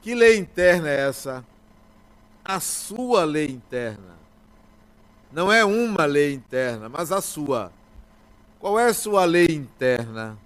Que 0.00 0.14
lei 0.14 0.36
interna 0.36 0.88
é 0.88 1.08
essa? 1.08 1.44
A 2.44 2.60
sua 2.60 3.24
lei 3.24 3.46
interna. 3.46 4.14
Não 5.32 5.52
é 5.52 5.64
uma 5.64 6.04
lei 6.04 6.34
interna, 6.34 6.88
mas 6.88 7.10
a 7.10 7.20
sua. 7.20 7.72
Qual 8.58 8.78
é 8.78 8.86
a 8.86 8.94
sua 8.94 9.24
lei 9.24 9.46
interna? 9.50 10.38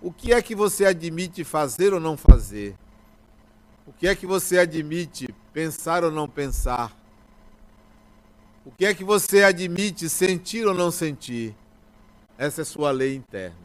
O 0.00 0.12
que 0.12 0.32
é 0.32 0.40
que 0.42 0.54
você 0.54 0.84
admite 0.84 1.44
fazer 1.44 1.92
ou 1.94 2.00
não 2.00 2.16
fazer? 2.16 2.76
O 3.86 3.92
que 3.92 4.08
é 4.08 4.14
que 4.14 4.26
você 4.26 4.58
admite 4.58 5.28
pensar 5.52 6.04
ou 6.04 6.10
não 6.10 6.28
pensar? 6.28 6.96
O 8.64 8.70
que 8.70 8.86
é 8.86 8.94
que 8.94 9.04
você 9.04 9.44
admite 9.44 10.08
sentir 10.08 10.66
ou 10.66 10.74
não 10.74 10.90
sentir? 10.90 11.54
Essa 12.38 12.62
é 12.62 12.64
sua 12.64 12.90
lei 12.90 13.14
interna. 13.14 13.56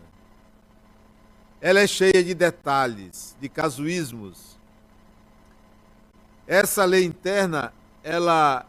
Ela 1.62 1.80
é 1.80 1.88
cheia 1.88 2.24
de 2.24 2.34
detalhes, 2.34 3.36
de 3.40 3.50
casuísmos. 3.50 4.58
Essa 6.46 6.86
lei 6.86 7.06
interna, 7.06 7.74
ela 8.04 8.66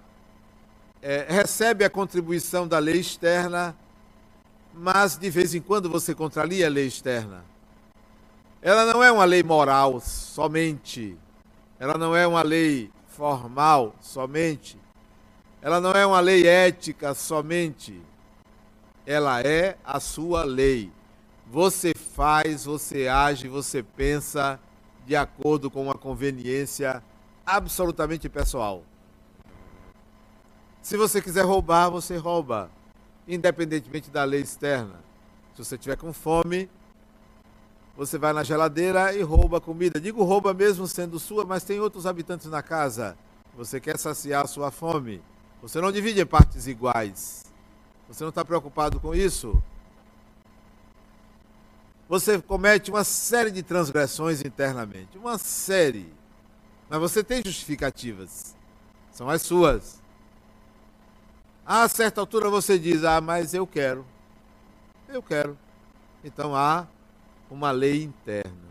é, 1.02 1.26
recebe 1.28 1.85
a 1.85 1.90
contribuição 1.90 2.66
da 2.66 2.78
lei 2.78 3.00
externa 3.00 3.76
mas 4.73 5.16
de 5.16 5.28
vez 5.30 5.54
em 5.54 5.61
quando 5.61 5.88
você 5.88 6.14
contraria 6.14 6.66
a 6.66 6.71
lei 6.71 6.87
externa. 6.87 7.45
Ela 8.62 8.85
não 8.87 9.02
é 9.02 9.11
uma 9.11 9.25
lei 9.25 9.42
moral 9.42 10.00
somente, 10.00 11.16
ela 11.80 11.96
não 11.96 12.14
é 12.14 12.26
uma 12.26 12.42
lei 12.42 12.90
formal 13.08 13.94
somente, 14.02 14.78
ela 15.62 15.80
não 15.80 15.92
é 15.92 16.04
uma 16.04 16.20
lei 16.20 16.46
ética 16.46 17.14
somente, 17.14 17.99
ela 19.06 19.40
é 19.40 19.78
a 19.82 19.99
sua 19.99 20.44
lei. 20.44 20.92
Você 21.50 21.94
faz, 21.94 22.66
você 22.66 23.08
age, 23.08 23.49
você 23.49 23.82
pensa 23.82 24.60
de 25.06 25.16
acordo 25.16 25.70
com 25.70 25.82
uma 25.82 25.94
conveniência 25.94 27.02
absolutamente 27.44 28.28
pessoal. 28.28 28.84
Se 30.82 30.99
você 30.99 31.20
quiser 31.22 31.44
roubar, 31.44 31.90
você 31.90 32.16
rouba 32.16 32.70
independentemente 33.26 34.11
da 34.11 34.22
lei 34.24 34.42
externa. 34.42 35.00
Se 35.55 35.64
você 35.64 35.78
tiver 35.78 35.96
com 35.96 36.12
fome, 36.12 36.68
você 37.96 38.16
vai 38.16 38.33
na 38.33 38.42
geladeira 38.42 39.12
e 39.14 39.22
rouba 39.22 39.59
a 39.59 39.61
comida. 39.61 40.00
Digo 40.00 40.24
rouba 40.24 40.55
mesmo 40.55 40.87
sendo 40.87 41.18
sua, 41.18 41.44
mas 41.44 41.64
tem 41.64 41.81
outros 41.81 42.07
habitantes 42.07 42.46
na 42.46 42.62
casa. 42.62 43.16
Você 43.57 43.81
quer 43.81 43.98
saciar 43.98 44.44
a 44.44 44.48
sua 44.48 44.70
fome. 44.70 45.22
Você 45.61 45.81
não 45.81 45.92
divide 45.92 46.20
em 46.20 46.26
partes 46.26 46.66
iguais. 46.66 47.44
Você 48.09 48.24
não 48.24 48.31
está 48.31 48.44
preocupado 48.44 48.98
com 48.98 49.14
isso? 49.14 49.62
Você 52.09 52.40
comete 52.40 52.90
uma 52.90 53.05
série 53.05 53.50
de 53.50 53.62
transgressões 53.62 54.44
internamente. 54.44 55.16
Uma 55.16 55.38
série. 55.38 56.12
Mas 56.88 56.98
você 56.98 57.22
tem 57.22 57.42
justificativas. 57.44 58.57
São 59.12 59.29
as 59.29 59.42
suas. 59.42 60.00
A 61.64 61.87
certa 61.87 62.20
altura 62.20 62.50
você 62.50 62.79
diz: 62.79 63.05
Ah, 63.05 63.20
mas 63.20 63.55
eu 63.55 63.66
quero. 63.66 64.05
Eu 65.09 65.22
quero. 65.22 65.57
Então 66.24 66.57
há 66.57 66.87
uma 67.50 67.70
lei 67.70 68.04
interna. 68.04 68.70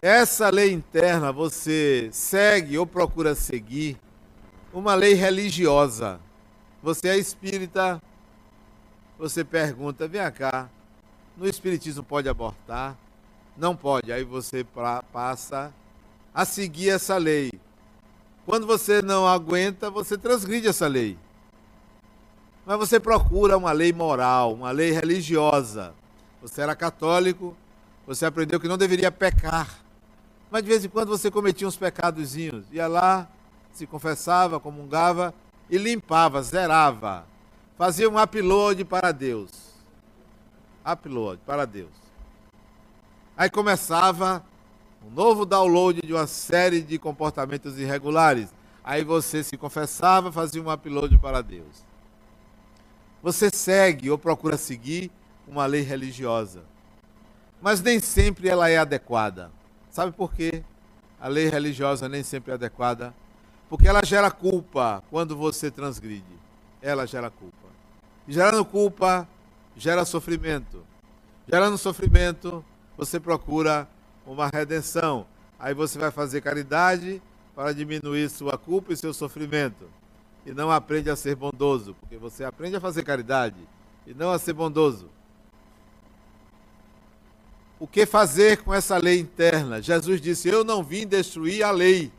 Essa 0.00 0.48
lei 0.48 0.72
interna 0.72 1.32
você 1.32 2.08
segue 2.12 2.78
ou 2.78 2.86
procura 2.86 3.34
seguir 3.34 3.98
uma 4.72 4.94
lei 4.94 5.14
religiosa. 5.14 6.20
Você 6.82 7.08
é 7.08 7.18
espírita, 7.18 8.00
você 9.18 9.42
pergunta: 9.42 10.06
vem 10.06 10.30
cá, 10.30 10.70
no 11.36 11.48
espiritismo 11.48 12.04
pode 12.04 12.28
abortar? 12.28 12.96
Não 13.56 13.74
pode. 13.74 14.12
Aí 14.12 14.22
você 14.22 14.64
passa 15.12 15.74
a 16.32 16.44
seguir 16.44 16.90
essa 16.90 17.16
lei. 17.16 17.50
Quando 18.46 18.66
você 18.66 19.02
não 19.02 19.26
aguenta, 19.26 19.90
você 19.90 20.16
transgride 20.16 20.68
essa 20.68 20.86
lei. 20.86 21.18
Mas 22.68 22.76
você 22.76 23.00
procura 23.00 23.56
uma 23.56 23.72
lei 23.72 23.94
moral, 23.94 24.52
uma 24.52 24.70
lei 24.70 24.90
religiosa. 24.90 25.94
Você 26.42 26.60
era 26.60 26.76
católico, 26.76 27.56
você 28.06 28.26
aprendeu 28.26 28.60
que 28.60 28.68
não 28.68 28.76
deveria 28.76 29.10
pecar. 29.10 29.78
Mas 30.50 30.62
de 30.62 30.68
vez 30.68 30.84
em 30.84 30.88
quando 30.90 31.08
você 31.08 31.30
cometia 31.30 31.66
uns 31.66 31.78
pecadozinhos. 31.78 32.66
Ia 32.70 32.86
lá, 32.86 33.26
se 33.72 33.86
confessava, 33.86 34.60
comungava 34.60 35.32
e 35.70 35.78
limpava, 35.78 36.42
zerava. 36.42 37.24
Fazia 37.78 38.06
um 38.06 38.20
upload 38.20 38.84
para 38.84 39.12
Deus. 39.12 39.50
Upload 40.84 41.40
para 41.46 41.64
Deus. 41.64 41.94
Aí 43.34 43.48
começava 43.48 44.44
um 45.06 45.10
novo 45.10 45.46
download 45.46 46.02
de 46.02 46.12
uma 46.12 46.26
série 46.26 46.82
de 46.82 46.98
comportamentos 46.98 47.78
irregulares. 47.78 48.52
Aí 48.84 49.02
você 49.04 49.42
se 49.42 49.56
confessava, 49.56 50.30
fazia 50.30 50.62
um 50.62 50.70
upload 50.70 51.16
para 51.16 51.40
Deus. 51.40 51.87
Você 53.22 53.50
segue 53.50 54.10
ou 54.10 54.18
procura 54.18 54.56
seguir 54.56 55.10
uma 55.46 55.66
lei 55.66 55.82
religiosa. 55.82 56.62
Mas 57.60 57.80
nem 57.80 57.98
sempre 57.98 58.48
ela 58.48 58.68
é 58.68 58.78
adequada. 58.78 59.50
Sabe 59.90 60.12
por 60.12 60.32
quê? 60.32 60.62
A 61.20 61.26
lei 61.26 61.48
religiosa 61.48 62.08
nem 62.08 62.22
sempre 62.22 62.52
é 62.52 62.54
adequada. 62.54 63.12
Porque 63.68 63.88
ela 63.88 64.04
gera 64.04 64.30
culpa 64.30 65.02
quando 65.10 65.36
você 65.36 65.70
transgride. 65.70 66.38
Ela 66.80 67.06
gera 67.06 67.28
culpa. 67.30 67.68
E 68.26 68.32
gerando 68.32 68.64
culpa, 68.64 69.26
gera 69.76 70.04
sofrimento. 70.04 70.84
Gerando 71.48 71.76
sofrimento, 71.76 72.64
você 72.96 73.18
procura 73.18 73.88
uma 74.26 74.48
redenção. 74.48 75.26
Aí 75.58 75.74
você 75.74 75.98
vai 75.98 76.10
fazer 76.10 76.40
caridade 76.40 77.20
para 77.54 77.72
diminuir 77.72 78.28
sua 78.28 78.56
culpa 78.56 78.92
e 78.92 78.96
seu 78.96 79.12
sofrimento. 79.12 79.88
E 80.46 80.52
não 80.52 80.70
aprende 80.70 81.10
a 81.10 81.16
ser 81.16 81.34
bondoso, 81.34 81.94
porque 82.00 82.16
você 82.16 82.44
aprende 82.44 82.76
a 82.76 82.80
fazer 82.80 83.02
caridade 83.02 83.56
e 84.06 84.14
não 84.14 84.30
a 84.30 84.38
ser 84.38 84.54
bondoso. 84.54 85.10
O 87.78 87.86
que 87.86 88.06
fazer 88.06 88.62
com 88.62 88.74
essa 88.74 88.96
lei 88.96 89.20
interna? 89.20 89.80
Jesus 89.80 90.20
disse: 90.20 90.48
Eu 90.48 90.64
não 90.64 90.82
vim 90.82 91.06
destruir 91.06 91.62
a 91.62 91.70
lei. 91.70 92.10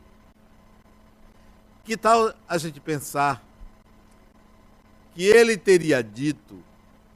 Que 1.84 1.96
tal 1.96 2.32
a 2.48 2.56
gente 2.56 2.80
pensar 2.80 3.42
que 5.14 5.24
ele 5.24 5.56
teria 5.56 6.02
dito: 6.02 6.62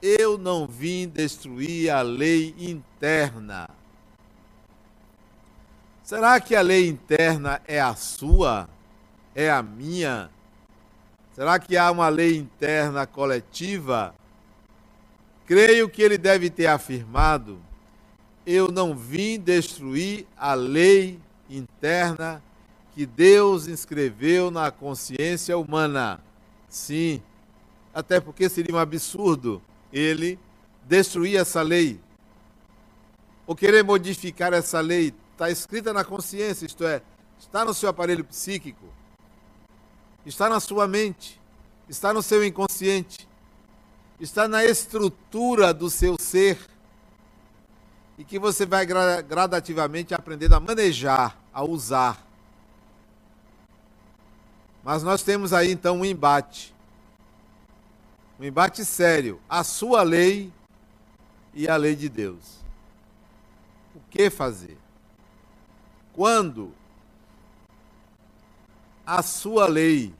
Eu 0.02 0.36
não 0.36 0.66
vim 0.66 1.08
destruir 1.08 1.88
a 1.88 2.02
lei 2.02 2.54
interna. 2.58 3.70
Será 6.02 6.38
que 6.38 6.54
a 6.54 6.60
lei 6.60 6.86
interna 6.86 7.62
é 7.66 7.80
a 7.80 7.94
sua? 7.94 8.68
É 9.34 9.50
a 9.50 9.62
minha? 9.62 10.30
Será 11.34 11.58
que 11.58 11.76
há 11.76 11.90
uma 11.90 12.08
lei 12.08 12.36
interna 12.36 13.06
coletiva? 13.06 14.14
Creio 15.46 15.88
que 15.88 16.00
ele 16.00 16.16
deve 16.16 16.48
ter 16.48 16.66
afirmado: 16.66 17.58
Eu 18.46 18.70
não 18.70 18.96
vim 18.96 19.38
destruir 19.38 20.26
a 20.36 20.54
lei 20.54 21.18
interna 21.50 22.42
que 22.94 23.04
Deus 23.04 23.66
inscreveu 23.66 24.50
na 24.50 24.70
consciência 24.70 25.58
humana. 25.58 26.20
Sim, 26.68 27.20
até 27.92 28.20
porque 28.20 28.48
seria 28.48 28.74
um 28.74 28.78
absurdo 28.78 29.60
ele 29.92 30.38
destruir 30.86 31.36
essa 31.36 31.62
lei 31.62 32.00
ou 33.46 33.54
querer 33.54 33.82
modificar 33.82 34.52
essa 34.52 34.80
lei 34.80 35.14
está 35.32 35.50
escrita 35.50 35.92
na 35.92 36.04
consciência, 36.04 36.66
isto 36.66 36.84
é, 36.84 37.02
está 37.38 37.64
no 37.64 37.74
seu 37.74 37.88
aparelho 37.88 38.24
psíquico, 38.24 38.86
está 40.24 40.48
na 40.48 40.60
sua 40.60 40.86
mente, 40.86 41.40
está 41.88 42.12
no 42.12 42.22
seu 42.22 42.44
inconsciente. 42.44 43.28
está 44.18 44.46
na 44.48 44.64
estrutura 44.64 45.74
do 45.74 45.90
seu 45.90 46.16
ser 46.18 46.58
e 48.16 48.24
que 48.24 48.38
você 48.38 48.64
vai 48.64 48.86
gradativamente 48.86 50.14
aprendendo 50.14 50.54
a 50.54 50.60
manejar, 50.60 51.36
a 51.52 51.64
usar. 51.64 52.24
Mas 54.82 55.02
nós 55.02 55.22
temos 55.22 55.52
aí 55.52 55.72
então 55.72 56.00
um 56.00 56.04
embate. 56.04 56.74
Um 58.38 58.44
embate 58.44 58.84
sério. 58.84 59.40
A 59.48 59.64
sua 59.64 60.02
lei 60.02 60.52
e 61.52 61.68
a 61.68 61.76
lei 61.76 61.96
de 61.96 62.08
Deus. 62.08 62.62
O 63.94 64.00
que 64.10 64.30
fazer? 64.30 64.78
Quando 66.12 66.72
a 69.06 69.22
sua 69.22 69.66
lei 69.66 70.14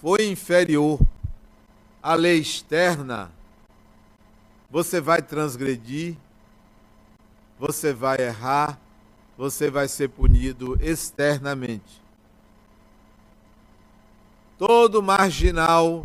foi 0.00 0.26
inferior 0.26 1.00
à 2.02 2.14
lei 2.14 2.38
externa, 2.38 3.30
você 4.70 5.00
vai 5.00 5.22
transgredir, 5.22 6.16
você 7.58 7.92
vai 7.92 8.18
errar, 8.20 8.78
você 9.36 9.70
vai 9.70 9.88
ser 9.88 10.08
punido 10.08 10.76
externamente. 10.82 12.02
Todo 14.58 15.02
marginal 15.02 16.04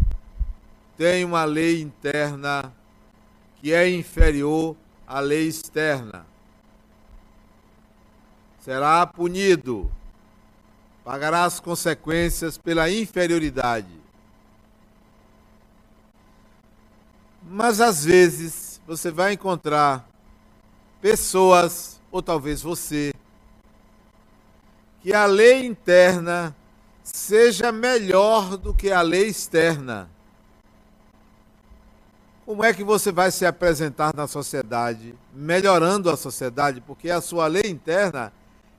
tem 0.97 1.25
uma 1.25 1.43
lei 1.43 1.81
interna 1.81 2.73
que 3.57 3.73
é 3.73 3.89
inferior 3.89 4.75
à 5.05 5.19
lei 5.19 5.47
externa. 5.47 6.25
Será 8.59 9.05
punido, 9.05 9.91
pagará 11.09 11.43
as 11.43 11.59
consequências 11.59 12.55
pela 12.55 12.87
inferioridade. 12.87 13.99
Mas 17.41 17.81
às 17.81 18.05
vezes 18.05 18.79
você 18.85 19.09
vai 19.09 19.33
encontrar 19.33 20.07
pessoas, 21.01 21.99
ou 22.11 22.21
talvez 22.21 22.61
você, 22.61 23.11
que 25.01 25.11
a 25.11 25.25
lei 25.25 25.65
interna 25.65 26.55
seja 27.01 27.71
melhor 27.71 28.55
do 28.55 28.71
que 28.71 28.91
a 28.91 29.01
lei 29.01 29.29
externa. 29.29 30.07
Como 32.45 32.63
é 32.63 32.71
que 32.71 32.83
você 32.83 33.11
vai 33.11 33.31
se 33.31 33.47
apresentar 33.47 34.13
na 34.15 34.27
sociedade, 34.27 35.15
melhorando 35.33 36.11
a 36.11 36.15
sociedade, 36.15 36.79
porque 36.81 37.09
a 37.09 37.19
sua 37.19 37.47
lei 37.47 37.63
interna 37.65 38.31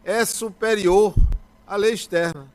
é 0.04 0.24
superior 0.24 1.12
à 1.70 1.76
lei 1.76 1.92
externa? 1.92 2.48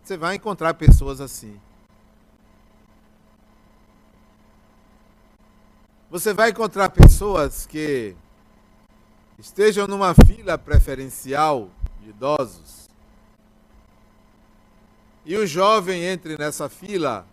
Você 0.00 0.16
vai 0.16 0.36
encontrar 0.36 0.74
pessoas 0.74 1.20
assim. 1.20 1.60
Você 6.08 6.32
vai 6.32 6.50
encontrar 6.50 6.90
pessoas 6.90 7.66
que 7.66 8.14
estejam 9.40 9.88
numa 9.88 10.14
fila 10.14 10.56
preferencial 10.56 11.68
de 12.00 12.10
idosos 12.10 12.88
e 15.24 15.36
o 15.36 15.44
jovem 15.44 16.04
entre 16.04 16.38
nessa 16.38 16.68
fila 16.68 17.26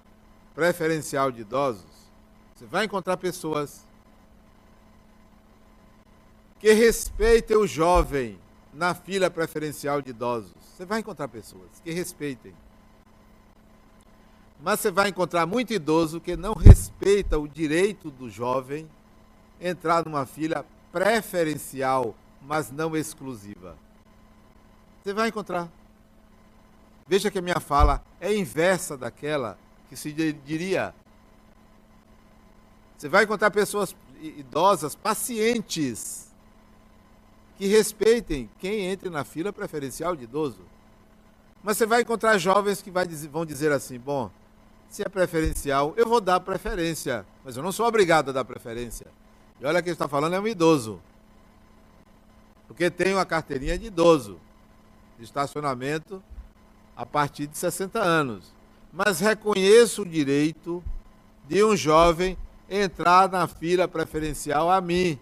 preferencial 0.55 1.31
de 1.31 1.41
idosos. 1.41 2.09
Você 2.55 2.65
vai 2.65 2.85
encontrar 2.85 3.17
pessoas 3.17 3.85
que 6.59 6.73
respeitem 6.73 7.57
o 7.57 7.67
jovem 7.67 8.40
na 8.73 8.93
fila 8.93 9.29
preferencial 9.29 10.01
de 10.01 10.11
idosos. 10.11 10.53
Você 10.75 10.85
vai 10.85 10.99
encontrar 10.99 11.27
pessoas 11.27 11.69
que 11.83 11.91
respeitem. 11.91 12.53
Mas 14.63 14.79
você 14.79 14.91
vai 14.91 15.09
encontrar 15.09 15.45
muito 15.45 15.73
idoso 15.73 16.21
que 16.21 16.37
não 16.37 16.53
respeita 16.53 17.37
o 17.37 17.47
direito 17.47 18.11
do 18.11 18.29
jovem 18.29 18.87
entrar 19.59 20.05
numa 20.05 20.25
fila 20.25 20.65
preferencial, 20.91 22.15
mas 22.41 22.71
não 22.71 22.95
exclusiva. 22.95 23.75
Você 25.01 25.13
vai 25.13 25.29
encontrar. 25.29 25.69
Veja 27.07 27.29
que 27.29 27.39
a 27.39 27.41
minha 27.41 27.59
fala 27.59 28.03
é 28.19 28.33
inversa 28.33 28.97
daquela 28.97 29.57
que 29.89 29.95
se 29.95 30.11
diria. 30.11 30.93
Você 32.97 33.09
vai 33.09 33.23
encontrar 33.23 33.51
pessoas 33.51 33.95
idosas, 34.21 34.95
pacientes, 34.95 36.30
que 37.61 37.67
respeitem 37.67 38.49
quem 38.57 38.87
entre 38.87 39.07
na 39.07 39.23
fila 39.23 39.53
preferencial 39.53 40.15
de 40.15 40.23
idoso. 40.23 40.61
Mas 41.63 41.77
você 41.77 41.85
vai 41.85 42.01
encontrar 42.01 42.39
jovens 42.39 42.81
que 42.81 42.91
vão 43.29 43.45
dizer 43.45 43.71
assim: 43.71 43.99
bom, 43.99 44.31
se 44.89 45.03
é 45.03 45.07
preferencial, 45.07 45.93
eu 45.95 46.07
vou 46.07 46.19
dar 46.19 46.39
preferência. 46.39 47.23
Mas 47.45 47.55
eu 47.55 47.61
não 47.61 47.71
sou 47.71 47.85
obrigado 47.85 48.29
a 48.29 48.31
dar 48.31 48.43
preferência. 48.43 49.05
E 49.59 49.65
olha 49.67 49.79
quem 49.79 49.93
está 49.93 50.07
falando 50.07 50.33
é 50.33 50.39
um 50.39 50.47
idoso. 50.47 50.99
Porque 52.67 52.89
tem 52.89 53.13
uma 53.13 53.27
carteirinha 53.27 53.77
de 53.77 53.85
idoso. 53.85 54.39
De 55.19 55.23
estacionamento 55.23 56.19
a 56.97 57.05
partir 57.05 57.45
de 57.45 57.55
60 57.59 57.99
anos. 57.99 58.51
Mas 58.91 59.19
reconheço 59.19 60.01
o 60.01 60.09
direito 60.09 60.83
de 61.47 61.63
um 61.63 61.75
jovem 61.75 62.35
entrar 62.67 63.29
na 63.29 63.45
fila 63.45 63.87
preferencial 63.87 64.71
a 64.71 64.81
mim. 64.81 65.19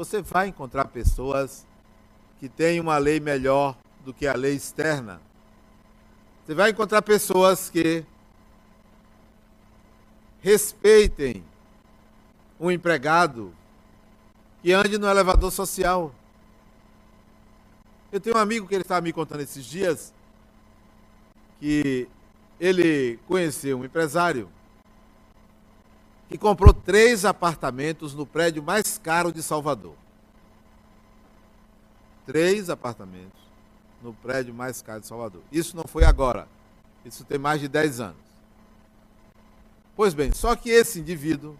Você 0.00 0.22
vai 0.22 0.48
encontrar 0.48 0.86
pessoas 0.86 1.66
que 2.38 2.48
têm 2.48 2.80
uma 2.80 2.96
lei 2.96 3.20
melhor 3.20 3.76
do 4.02 4.14
que 4.14 4.26
a 4.26 4.32
lei 4.32 4.54
externa. 4.54 5.20
Você 6.42 6.54
vai 6.54 6.70
encontrar 6.70 7.02
pessoas 7.02 7.68
que 7.68 8.02
respeitem 10.40 11.44
um 12.58 12.70
empregado 12.70 13.54
que 14.62 14.72
ande 14.72 14.96
no 14.96 15.06
elevador 15.06 15.52
social. 15.52 16.14
Eu 18.10 18.22
tenho 18.22 18.36
um 18.36 18.40
amigo 18.40 18.66
que 18.66 18.74
ele 18.74 18.80
estava 18.80 19.02
me 19.02 19.12
contando 19.12 19.42
esses 19.42 19.66
dias 19.66 20.14
que 21.58 22.08
ele 22.58 23.18
conheceu 23.28 23.78
um 23.78 23.84
empresário 23.84 24.48
que 26.30 26.38
comprou 26.38 26.72
três 26.72 27.24
apartamentos 27.24 28.14
no 28.14 28.24
prédio 28.24 28.62
mais 28.62 28.96
caro 28.96 29.32
de 29.32 29.42
Salvador. 29.42 29.96
Três 32.24 32.70
apartamentos 32.70 33.40
no 34.00 34.14
prédio 34.14 34.54
mais 34.54 34.80
caro 34.80 35.00
de 35.00 35.08
Salvador. 35.08 35.42
Isso 35.50 35.76
não 35.76 35.82
foi 35.82 36.04
agora. 36.04 36.46
Isso 37.04 37.24
tem 37.24 37.36
mais 37.36 37.60
de 37.60 37.66
dez 37.66 37.98
anos. 37.98 38.30
Pois 39.96 40.14
bem, 40.14 40.30
só 40.32 40.54
que 40.54 40.70
esse 40.70 41.00
indivíduo 41.00 41.58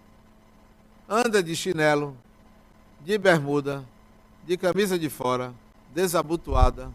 anda 1.09 1.43
de 1.43 1.57
chinelo, 1.57 2.17
de 3.01 3.19
bermuda, 3.19 3.85
de 4.47 4.57
camisa 4.57 4.97
de 4.97 5.11
fora, 5.11 5.53
desabotoada. 5.93 6.93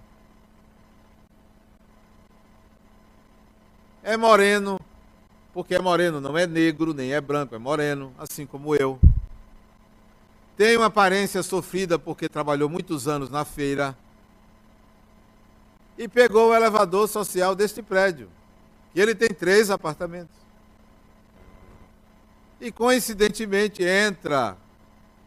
É 4.01 4.15
moreno, 4.15 4.79
porque 5.55 5.73
é 5.73 5.79
moreno, 5.79 6.21
não 6.21 6.37
é 6.37 6.45
negro, 6.45 6.93
nem 6.93 7.13
é 7.13 7.19
branco, 7.19 7.55
é 7.55 7.57
moreno, 7.57 8.13
assim 8.19 8.45
como 8.45 8.75
eu. 8.75 8.99
Tem 10.55 10.77
uma 10.77 10.85
aparência 10.85 11.41
sofrida 11.41 11.97
porque 11.97 12.29
trabalhou 12.29 12.69
muitos 12.69 13.07
anos 13.07 13.29
na 13.31 13.43
feira. 13.43 13.97
E 15.97 16.07
pegou 16.07 16.49
o 16.49 16.55
elevador 16.55 17.07
social 17.07 17.55
deste 17.55 17.81
prédio. 17.81 18.29
E 18.93 19.01
ele 19.01 19.15
tem 19.15 19.29
três 19.29 19.71
apartamentos 19.71 20.45
e 22.59 22.71
coincidentemente 22.71 23.83
entra 23.83 24.57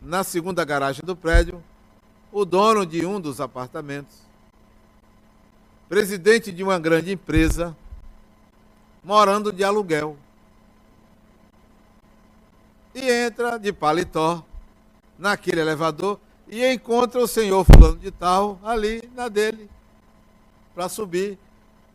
na 0.01 0.25
segunda 0.25 0.65
garagem 0.65 1.03
do 1.05 1.15
prédio 1.15 1.63
o 2.33 2.45
dono 2.45 2.85
de 2.85 3.05
um 3.07 3.21
dos 3.21 3.41
apartamentos, 3.41 4.17
presidente 5.89 6.53
de 6.53 6.63
uma 6.63 6.79
grande 6.79 7.13
empresa, 7.13 7.77
morando 9.03 9.53
de 9.53 9.65
aluguel. 9.65 10.17
E 12.95 13.11
entra 13.11 13.59
de 13.59 13.73
paletó 13.73 14.45
naquele 15.19 15.61
elevador 15.61 16.19
e 16.47 16.67
encontra 16.73 17.21
o 17.21 17.27
senhor 17.27 17.65
fulano 17.65 17.97
de 17.97 18.11
tal 18.11 18.59
ali 18.63 19.03
na 19.15 19.29
dele 19.29 19.69
para 20.75 20.89
subir 20.89 21.39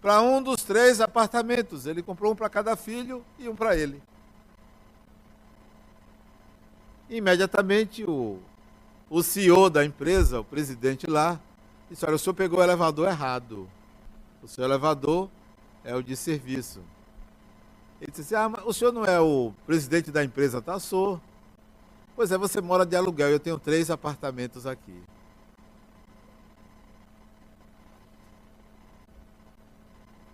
para 0.01 0.21
um 0.21 0.43
dos 0.43 0.63
três 0.63 0.99
apartamentos. 0.99 1.85
Ele 1.85 2.03
comprou 2.03 2.33
um 2.33 2.35
para 2.35 2.49
cada 2.49 2.75
filho 2.75 3.23
e 3.39 3.47
um 3.47 3.55
para 3.55 3.75
ele. 3.77 4.03
Imediatamente 7.09 8.03
o, 8.03 8.37
o 9.09 9.23
CEO 9.23 9.69
da 9.69 9.85
empresa, 9.85 10.41
o 10.41 10.43
presidente 10.43 11.07
lá, 11.07 11.39
disse: 11.89 12.05
Olha, 12.05 12.15
o 12.15 12.19
senhor 12.19 12.33
pegou 12.33 12.59
o 12.59 12.63
elevador 12.63 13.07
errado. 13.07 13.69
O 14.41 14.47
seu 14.47 14.65
elevador 14.65 15.29
é 15.85 15.95
o 15.95 16.03
de 16.03 16.17
serviço. 16.17 16.81
Ele 18.03 18.11
disse 18.11 18.21
assim: 18.21 18.35
Ah, 18.35 18.49
mas 18.49 18.65
o 18.65 18.73
senhor 18.73 18.91
não 18.91 19.05
é 19.05 19.19
o 19.21 19.53
presidente 19.65 20.11
da 20.11 20.21
empresa, 20.23 20.61
tá? 20.61 20.77
Sou. 20.77 21.21
Pois 22.17 22.31
é, 22.33 22.37
você 22.37 22.59
mora 22.59 22.85
de 22.85 22.97
aluguel. 22.97 23.29
Eu 23.29 23.39
tenho 23.39 23.57
três 23.57 23.89
apartamentos 23.89 24.67
aqui. 24.67 25.01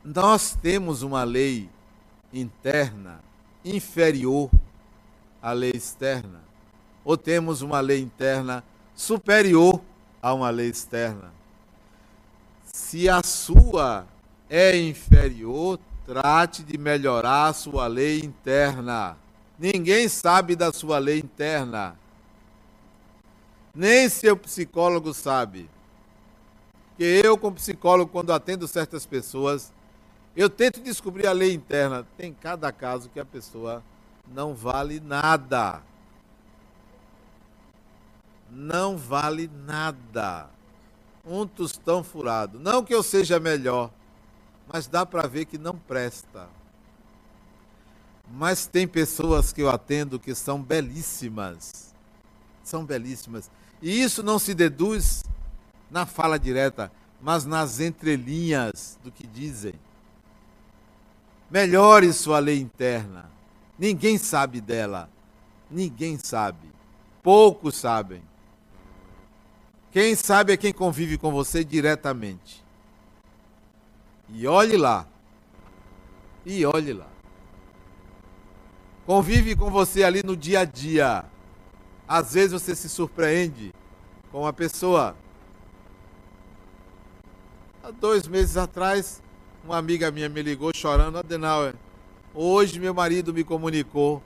Nós 0.04 0.58
temos 0.60 1.04
uma 1.04 1.24
lei 1.24 1.70
interna 2.34 3.22
inferior 3.64 4.50
a 5.40 5.52
lei 5.52 5.72
externa? 5.74 6.42
Ou 7.06 7.16
temos 7.16 7.62
uma 7.62 7.80
lei 7.80 8.02
interna 8.02 8.64
superior 8.96 9.80
a 10.22 10.34
uma 10.34 10.50
lei 10.50 10.70
externa? 10.70 11.32
Se 12.66 13.08
a 13.08 13.22
sua 13.24 14.08
é 14.50 14.76
inferior, 14.76 15.80
trate 16.10 16.64
de 16.64 16.76
melhorar 16.76 17.50
a 17.50 17.54
sua 17.54 17.86
lei 17.86 18.20
interna. 18.22 19.16
Ninguém 19.60 20.10
sabe 20.10 20.56
da 20.56 20.74
sua 20.74 20.98
lei 20.98 21.20
interna. 21.20 21.96
Nem 23.76 24.10
seu 24.10 24.36
psicólogo 24.36 25.14
sabe. 25.14 25.70
Que 26.98 27.22
eu, 27.24 27.38
como 27.38 27.58
psicólogo, 27.58 28.12
quando 28.12 28.34
atendo 28.34 28.68
certas 28.68 29.06
pessoas, 29.06 29.72
eu 30.36 30.50
tento 30.50 30.82
descobrir 30.82 31.28
a 31.28 31.32
lei 31.32 31.54
interna. 31.54 32.04
Tem 32.18 32.34
cada 32.34 32.72
caso 32.72 33.08
que 33.10 33.20
a 33.20 33.26
pessoa 33.26 33.84
não 34.34 34.56
vale 34.56 35.00
nada. 35.00 35.84
Não 38.50 38.98
vale 38.98 39.48
nada. 39.68 40.50
Um 41.24 41.46
tostão 41.46 42.04
furado. 42.04 42.60
Não 42.60 42.84
que 42.84 42.96
eu 42.96 43.04
seja 43.04 43.40
melhor, 43.40 43.92
mas 44.72 44.88
dá 44.88 45.06
para 45.06 45.28
ver 45.28 45.46
que 45.46 45.58
não 45.58 45.76
presta. 45.76 46.48
Mas 48.32 48.68
tem 48.68 48.88
pessoas 48.88 49.52
que 49.52 49.62
eu 49.62 49.70
atendo 49.70 50.20
que 50.20 50.36
são 50.36 50.62
belíssimas. 50.62 51.94
São 52.64 52.86
belíssimas. 52.86 53.50
E 53.82 54.02
isso 54.02 54.22
não 54.22 54.38
se 54.38 54.54
deduz 54.54 55.24
na 55.90 56.06
fala 56.06 56.38
direta, 56.38 56.92
mas 57.20 57.46
nas 57.46 57.80
entrelinhas 57.80 59.00
do 59.04 59.12
que 59.12 59.26
dizem. 59.26 59.74
Melhore 61.50 62.14
sua 62.14 62.38
lei 62.38 62.60
interna. 62.60 63.32
Ninguém 63.78 64.20
sabe 64.20 64.62
dela. 64.62 65.10
Ninguém 65.72 66.20
sabe. 66.20 66.70
Poucos 67.24 67.76
sabem. 67.76 68.22
Quem 69.92 70.14
sabe 70.16 70.54
é 70.54 70.58
quem 70.58 70.72
convive 70.72 71.18
com 71.18 71.32
você 71.32 71.64
diretamente. 71.64 72.64
E 74.34 74.48
olhe 74.48 74.78
lá. 74.78 75.08
E 76.46 76.66
olhe 76.66 76.94
lá. 76.94 77.08
Convive 79.06 79.56
com 79.56 79.70
você 79.72 80.04
ali 80.04 80.24
no 80.24 80.38
dia 80.38 80.60
a 80.62 80.66
dia. 80.66 81.26
Às 82.08 82.34
vezes 82.34 82.52
você 82.52 82.76
se 82.76 82.88
surpreende 82.88 83.74
com 84.32 84.42
uma 84.42 84.54
pessoa. 84.54 85.16
Há 87.84 87.92
dois 87.92 88.28
meses 88.28 88.58
atrás, 88.58 89.22
uma 89.64 89.78
amiga 89.78 90.12
minha 90.12 90.30
me 90.30 90.42
ligou 90.42 90.72
chorando, 90.76 91.18
Adenauer, 91.18 91.76
hoje 92.34 92.80
meu 92.80 92.94
marido 92.94 93.34
me 93.34 93.44
comunicou 93.44 94.22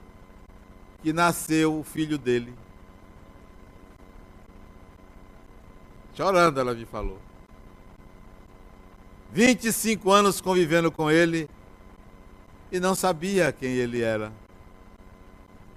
que 1.02 1.12
nasceu 1.12 1.78
o 1.78 1.84
filho 1.84 2.18
dele. 2.18 2.54
Chorando, 6.14 6.60
ela 6.60 6.74
me 6.74 6.84
falou. 6.84 7.18
25 9.34 10.12
anos 10.12 10.40
convivendo 10.40 10.92
com 10.92 11.10
ele 11.10 11.50
e 12.70 12.78
não 12.78 12.94
sabia 12.94 13.50
quem 13.50 13.72
ele 13.72 14.00
era. 14.00 14.32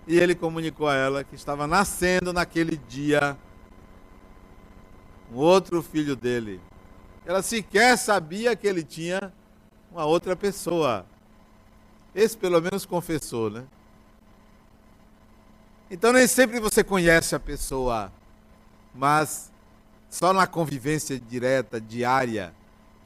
E 0.06 0.16
ele 0.16 0.36
comunicou 0.36 0.88
a 0.88 0.94
ela 0.94 1.24
que 1.24 1.34
estava 1.34 1.66
nascendo 1.66 2.32
naquele 2.32 2.78
dia 2.78 3.36
um 5.34 5.38
outro 5.38 5.82
filho 5.82 6.16
dele. 6.16 6.62
Ela 7.26 7.42
sequer 7.42 7.98
sabia 7.98 8.56
que 8.56 8.68
ele 8.68 8.84
tinha 8.84 9.34
uma 9.92 10.06
outra 10.06 10.36
pessoa. 10.36 11.04
Esse 12.14 12.38
pelo 12.38 12.62
menos 12.62 12.86
confessou, 12.86 13.50
né? 13.50 13.64
Então 15.90 16.14
nem 16.14 16.28
sempre 16.28 16.60
você 16.60 16.84
conhece 16.84 17.34
a 17.34 17.40
pessoa, 17.40 18.14
mas 18.94 19.52
só 20.12 20.32
na 20.32 20.46
convivência 20.46 21.20
direta, 21.20 21.82
diária, 21.82 22.54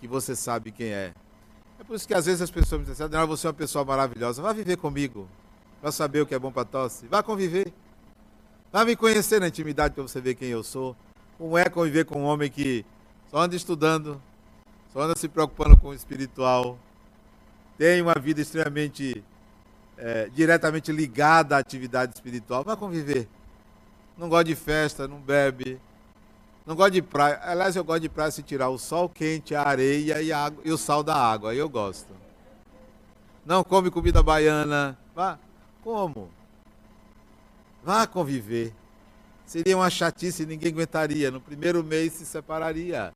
que 0.02 0.08
você 0.08 0.36
sabe 0.36 0.72
quem 0.72 0.88
é. 0.88 1.14
É 1.80 1.84
por 1.84 1.96
isso 1.96 2.08
que 2.08 2.14
às 2.14 2.26
vezes 2.26 2.42
as 2.42 2.52
pessoas 2.52 2.82
me 2.82 2.88
dizem 2.88 3.06
assim, 3.06 3.28
você 3.28 3.48
é 3.48 3.50
uma 3.50 3.54
pessoa 3.54 3.86
maravilhosa, 3.86 4.42
vá 4.42 4.52
viver 4.52 4.76
comigo, 4.78 5.30
vá 5.82 5.92
saber 5.92 6.22
o 6.22 6.26
que 6.26 6.36
é 6.36 6.40
bom 6.40 6.52
para 6.52 6.66
tosse, 6.66 7.08
vá 7.08 7.24
conviver. 7.24 7.72
Vá 8.72 8.86
me 8.86 8.96
conhecer 8.96 9.42
na 9.42 9.50
intimidade 9.50 9.94
para 9.94 10.02
você 10.02 10.22
ver 10.22 10.34
quem 10.36 10.48
eu 10.48 10.64
sou. 10.64 10.96
Como 11.38 11.58
é 11.58 11.70
conviver 11.70 12.06
com 12.06 12.22
um 12.22 12.24
homem 12.24 12.50
que 12.50 12.86
só 13.30 13.40
anda 13.40 13.56
estudando, 13.56 14.22
só 14.94 15.02
anda 15.02 15.14
se 15.16 15.28
preocupando 15.28 15.76
com 15.78 15.90
o 15.90 15.94
espiritual, 15.94 16.80
tem 17.78 18.02
uma 18.02 18.14
vida 18.14 18.40
extremamente 18.40 19.22
é, 19.98 20.30
diretamente 20.30 20.90
ligada 20.92 21.58
à 21.58 21.60
atividade 21.60 22.14
espiritual. 22.14 22.64
Vá 22.64 22.78
conviver. 22.78 23.28
Não 24.18 24.30
gosta 24.30 24.46
de 24.46 24.56
festa, 24.56 25.08
não 25.08 25.20
bebe, 25.20 25.80
não 26.72 26.76
gosto 26.78 26.94
de 26.94 27.02
praia. 27.02 27.38
Aliás, 27.44 27.76
eu 27.76 27.84
gosto 27.84 28.00
de 28.00 28.08
praia 28.08 28.32
se 28.32 28.42
tirar 28.42 28.70
o 28.70 28.78
sol 28.78 29.10
quente, 29.10 29.54
a 29.54 29.62
areia 29.62 30.22
e, 30.22 30.32
a 30.32 30.46
água, 30.46 30.62
e 30.64 30.72
o 30.72 30.78
sal 30.78 31.04
da 31.04 31.14
água. 31.14 31.52
Aí 31.52 31.58
eu 31.58 31.68
gosto. 31.68 32.16
Não 33.46 33.62
come 33.62 33.92
comida 33.92 34.24
baiana. 34.24 34.98
Vá. 35.14 35.38
Como? 35.84 36.32
Vá 37.84 38.08
conviver. 38.08 38.74
Seria 39.46 39.76
uma 39.76 39.90
chatice, 39.90 40.46
ninguém 40.46 40.72
aguentaria. 40.72 41.30
No 41.30 41.42
primeiro 41.42 41.84
mês 41.84 42.14
se 42.14 42.26
separaria. 42.26 43.14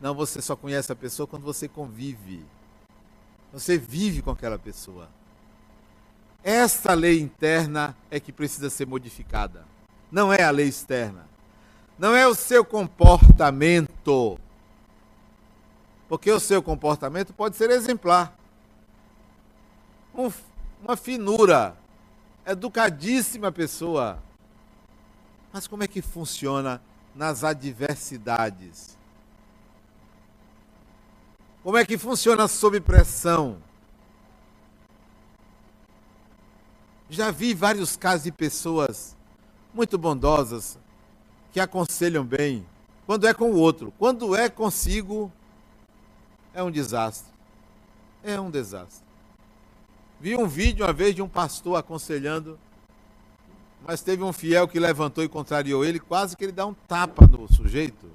Não, 0.00 0.14
você 0.14 0.40
só 0.40 0.54
conhece 0.54 0.92
a 0.92 0.96
pessoa 0.96 1.26
quando 1.26 1.42
você 1.42 1.66
convive. 1.66 2.46
Você 3.52 3.76
vive 3.76 4.22
com 4.22 4.30
aquela 4.30 4.58
pessoa. 4.58 5.08
Essa 6.44 6.94
lei 6.94 7.18
interna 7.20 7.96
é 8.08 8.20
que 8.20 8.30
precisa 8.30 8.70
ser 8.70 8.86
modificada. 8.86 9.66
Não 10.12 10.32
é 10.32 10.44
a 10.44 10.50
lei 10.52 10.68
externa 10.68 11.33
não 11.98 12.14
é 12.14 12.26
o 12.26 12.34
seu 12.34 12.64
comportamento. 12.64 14.38
Porque 16.08 16.30
o 16.30 16.40
seu 16.40 16.62
comportamento 16.62 17.32
pode 17.32 17.56
ser 17.56 17.70
exemplar. 17.70 18.36
Um, 20.14 20.30
uma 20.82 20.96
finura, 20.96 21.76
educadíssima 22.46 23.50
pessoa. 23.50 24.22
Mas 25.52 25.66
como 25.66 25.82
é 25.82 25.88
que 25.88 26.02
funciona 26.02 26.80
nas 27.14 27.44
adversidades? 27.44 28.98
Como 31.62 31.78
é 31.78 31.84
que 31.86 31.96
funciona 31.96 32.46
sob 32.46 32.80
pressão? 32.80 33.56
Já 37.08 37.30
vi 37.30 37.54
vários 37.54 37.96
casos 37.96 38.24
de 38.24 38.32
pessoas 38.32 39.16
muito 39.72 39.96
bondosas, 39.96 40.78
que 41.54 41.60
aconselham 41.60 42.24
bem, 42.24 42.66
quando 43.06 43.28
é 43.28 43.32
com 43.32 43.52
o 43.52 43.56
outro. 43.56 43.94
Quando 43.96 44.34
é 44.34 44.48
consigo, 44.48 45.30
é 46.52 46.60
um 46.60 46.70
desastre. 46.70 47.32
É 48.24 48.40
um 48.40 48.50
desastre. 48.50 49.04
Vi 50.20 50.34
um 50.34 50.48
vídeo 50.48 50.84
uma 50.84 50.92
vez 50.92 51.14
de 51.14 51.22
um 51.22 51.28
pastor 51.28 51.78
aconselhando, 51.78 52.58
mas 53.86 54.02
teve 54.02 54.24
um 54.24 54.32
fiel 54.32 54.66
que 54.66 54.80
levantou 54.80 55.22
e 55.22 55.28
contrariou 55.28 55.84
ele, 55.84 56.00
quase 56.00 56.36
que 56.36 56.42
ele 56.42 56.50
dá 56.50 56.66
um 56.66 56.74
tapa 56.74 57.24
no 57.24 57.46
sujeito. 57.46 58.10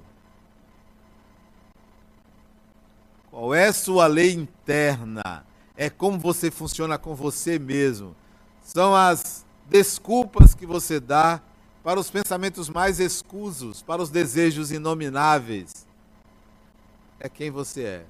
Qual 3.30 3.54
é 3.54 3.72
sua 3.72 4.06
lei 4.06 4.32
interna? 4.32 5.46
É 5.74 5.88
como 5.88 6.18
você 6.18 6.50
funciona 6.50 6.98
com 6.98 7.14
você 7.14 7.58
mesmo. 7.58 8.14
São 8.62 8.94
as 8.94 9.46
desculpas 9.66 10.54
que 10.54 10.66
você 10.66 11.00
dá 11.00 11.40
para 11.82 11.98
os 11.98 12.10
pensamentos 12.10 12.68
mais 12.68 13.00
escusos, 13.00 13.82
para 13.82 14.02
os 14.02 14.10
desejos 14.10 14.70
inomináveis. 14.70 15.86
É 17.18 17.28
quem 17.28 17.50
você 17.50 17.82
é. 17.82 18.06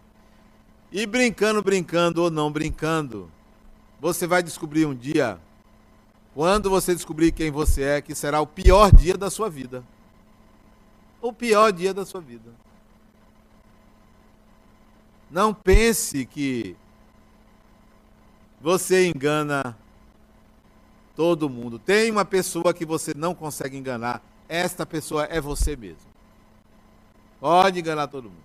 E 0.93 1.07
brincando, 1.07 1.63
brincando 1.63 2.23
ou 2.23 2.31
não 2.31 2.51
brincando, 2.51 3.31
você 4.01 4.27
vai 4.27 4.43
descobrir 4.43 4.87
um 4.87 4.95
dia, 4.95 5.39
quando 6.35 6.71
você 6.71 6.95
descobrir 6.95 7.33
quem 7.33 7.51
você 7.51 7.83
é, 7.83 8.01
que 8.01 8.15
será 8.15 8.41
o 8.41 8.47
pior 8.47 8.93
dia 8.93 9.17
da 9.17 9.31
sua 9.31 9.49
vida. 9.49 9.85
O 11.21 11.33
pior 11.33 11.73
dia 11.73 11.93
da 11.93 12.05
sua 12.05 12.21
vida. 12.21 12.51
Não 15.31 15.55
pense 15.55 16.27
que 16.27 16.75
você 18.61 19.09
engana 19.09 19.77
todo 21.21 21.51
mundo. 21.51 21.79
Tem 21.79 22.11
uma 22.11 22.25
pessoa 22.25 22.73
que 22.73 22.87
você 22.87 23.13
não 23.15 23.35
consegue 23.35 23.77
enganar. 23.77 24.23
Esta 24.49 24.87
pessoa 24.87 25.25
é 25.25 25.39
você 25.39 25.77
mesmo. 25.77 26.09
Pode 27.39 27.79
enganar 27.79 28.07
todo 28.07 28.31
mundo. 28.31 28.43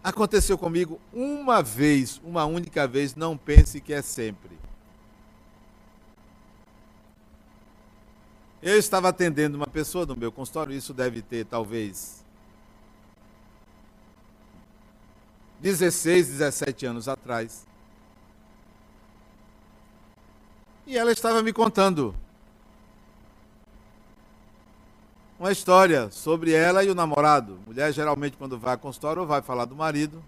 Aconteceu 0.00 0.56
comigo 0.56 1.00
uma 1.12 1.60
vez, 1.60 2.20
uma 2.22 2.44
única 2.44 2.86
vez, 2.86 3.16
não 3.16 3.36
pense 3.36 3.80
que 3.80 3.92
é 3.92 4.00
sempre. 4.00 4.56
Eu 8.62 8.78
estava 8.78 9.08
atendendo 9.08 9.56
uma 9.56 9.66
pessoa 9.66 10.06
no 10.06 10.14
meu 10.14 10.30
consultório, 10.30 10.72
isso 10.72 10.94
deve 10.94 11.20
ter 11.20 11.46
talvez 11.46 12.24
16, 15.60 16.28
17 16.28 16.86
anos 16.86 17.08
atrás. 17.08 17.71
E 20.86 20.98
ela 20.98 21.12
estava 21.12 21.42
me 21.42 21.52
contando 21.52 22.14
uma 25.38 25.52
história 25.52 26.10
sobre 26.10 26.52
ela 26.52 26.84
e 26.84 26.90
o 26.90 26.94
namorado. 26.94 27.58
Mulher 27.66 27.92
geralmente 27.92 28.36
quando 28.36 28.58
vai 28.58 28.74
a 28.74 28.76
consultório 28.76 29.22
ou 29.22 29.28
vai 29.28 29.42
falar 29.42 29.64
do 29.64 29.74
marido 29.74 30.22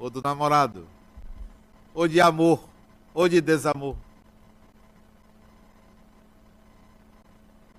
ou 0.00 0.08
do 0.08 0.22
namorado, 0.22 0.88
ou 1.92 2.08
de 2.08 2.20
amor, 2.22 2.66
ou 3.12 3.28
de 3.28 3.38
desamor. 3.38 3.94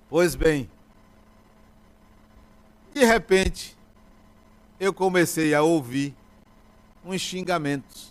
Pois 0.07 0.35
bem, 0.35 0.69
de 2.93 3.03
repente, 3.03 3.75
eu 4.79 4.93
comecei 4.93 5.55
a 5.55 5.63
ouvir 5.63 6.13
uns 7.03 7.21
xingamentos. 7.21 8.10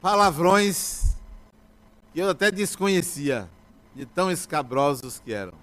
Palavrões 0.00 1.16
que 2.12 2.20
eu 2.20 2.30
até 2.30 2.50
desconhecia 2.50 3.48
de 3.94 4.06
tão 4.06 4.30
escabrosos 4.30 5.18
que 5.18 5.32
eram. 5.32 5.54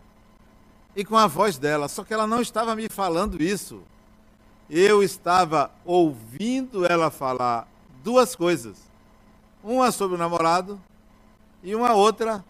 E 0.95 1.03
com 1.03 1.17
a 1.17 1.27
voz 1.27 1.57
dela, 1.57 1.87
só 1.87 2.03
que 2.03 2.13
ela 2.13 2.27
não 2.27 2.41
estava 2.41 2.75
me 2.75 2.89
falando 2.89 3.41
isso. 3.41 3.81
Eu 4.69 5.03
estava 5.03 5.71
ouvindo 5.83 6.85
ela 6.85 7.11
falar 7.11 7.67
duas 8.03 8.35
coisas. 8.35 8.77
Uma 9.63 9.91
sobre 9.91 10.15
o 10.15 10.19
namorado 10.19 10.81
e 11.63 11.73
uma 11.75 11.93
outra 11.93 12.43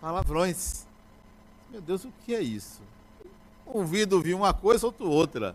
palavrões. 0.00 0.86
Meu 1.70 1.80
Deus, 1.80 2.04
o 2.04 2.12
que 2.24 2.34
é 2.34 2.40
isso? 2.40 2.80
Ouvido 3.66 4.14
ouvir 4.14 4.34
uma 4.34 4.52
coisa, 4.52 4.86
outro 4.86 5.08
outra. 5.08 5.54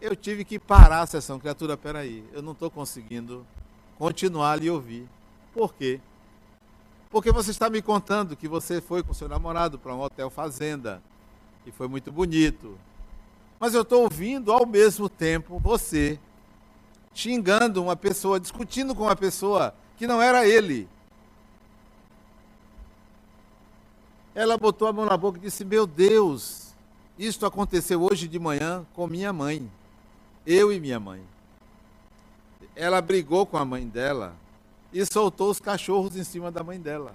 Eu 0.00 0.14
tive 0.14 0.44
que 0.44 0.58
parar 0.58 1.00
a 1.00 1.06
sessão, 1.06 1.38
criatura, 1.38 1.76
peraí, 1.76 2.24
eu 2.32 2.42
não 2.42 2.52
estou 2.52 2.70
conseguindo 2.70 3.46
continuar 3.98 4.52
a 4.52 4.56
lhe 4.56 4.70
ouvir. 4.70 5.08
Por 5.54 5.74
quê? 5.74 6.00
Porque 7.10 7.32
você 7.32 7.50
está 7.50 7.70
me 7.70 7.80
contando 7.80 8.36
que 8.36 8.46
você 8.46 8.80
foi 8.80 9.02
com 9.02 9.14
seu 9.14 9.28
namorado 9.28 9.78
para 9.78 9.94
um 9.94 10.00
hotel 10.00 10.28
fazenda 10.28 11.02
e 11.64 11.70
foi 11.70 11.88
muito 11.88 12.12
bonito. 12.12 12.78
Mas 13.58 13.72
eu 13.72 13.82
estou 13.82 14.02
ouvindo 14.02 14.52
ao 14.52 14.66
mesmo 14.66 15.08
tempo 15.08 15.58
você 15.58 16.18
xingando 17.14 17.82
uma 17.82 17.96
pessoa, 17.96 18.38
discutindo 18.38 18.94
com 18.94 19.04
uma 19.04 19.16
pessoa 19.16 19.74
que 19.96 20.06
não 20.06 20.20
era 20.20 20.46
ele. 20.46 20.86
Ela 24.34 24.58
botou 24.58 24.86
a 24.86 24.92
mão 24.92 25.06
na 25.06 25.16
boca 25.16 25.38
e 25.38 25.40
disse: 25.40 25.64
Meu 25.64 25.86
Deus, 25.86 26.74
isto 27.18 27.46
aconteceu 27.46 28.02
hoje 28.02 28.28
de 28.28 28.38
manhã 28.38 28.86
com 28.92 29.06
minha 29.06 29.32
mãe. 29.32 29.70
Eu 30.46 30.72
e 30.72 30.78
minha 30.78 31.00
mãe. 31.00 31.22
Ela 32.74 33.00
brigou 33.00 33.44
com 33.44 33.56
a 33.56 33.64
mãe 33.64 33.86
dela 33.86 34.36
e 34.92 35.04
soltou 35.04 35.50
os 35.50 35.58
cachorros 35.58 36.16
em 36.16 36.22
cima 36.22 36.50
da 36.52 36.62
mãe 36.62 36.80
dela. 36.80 37.14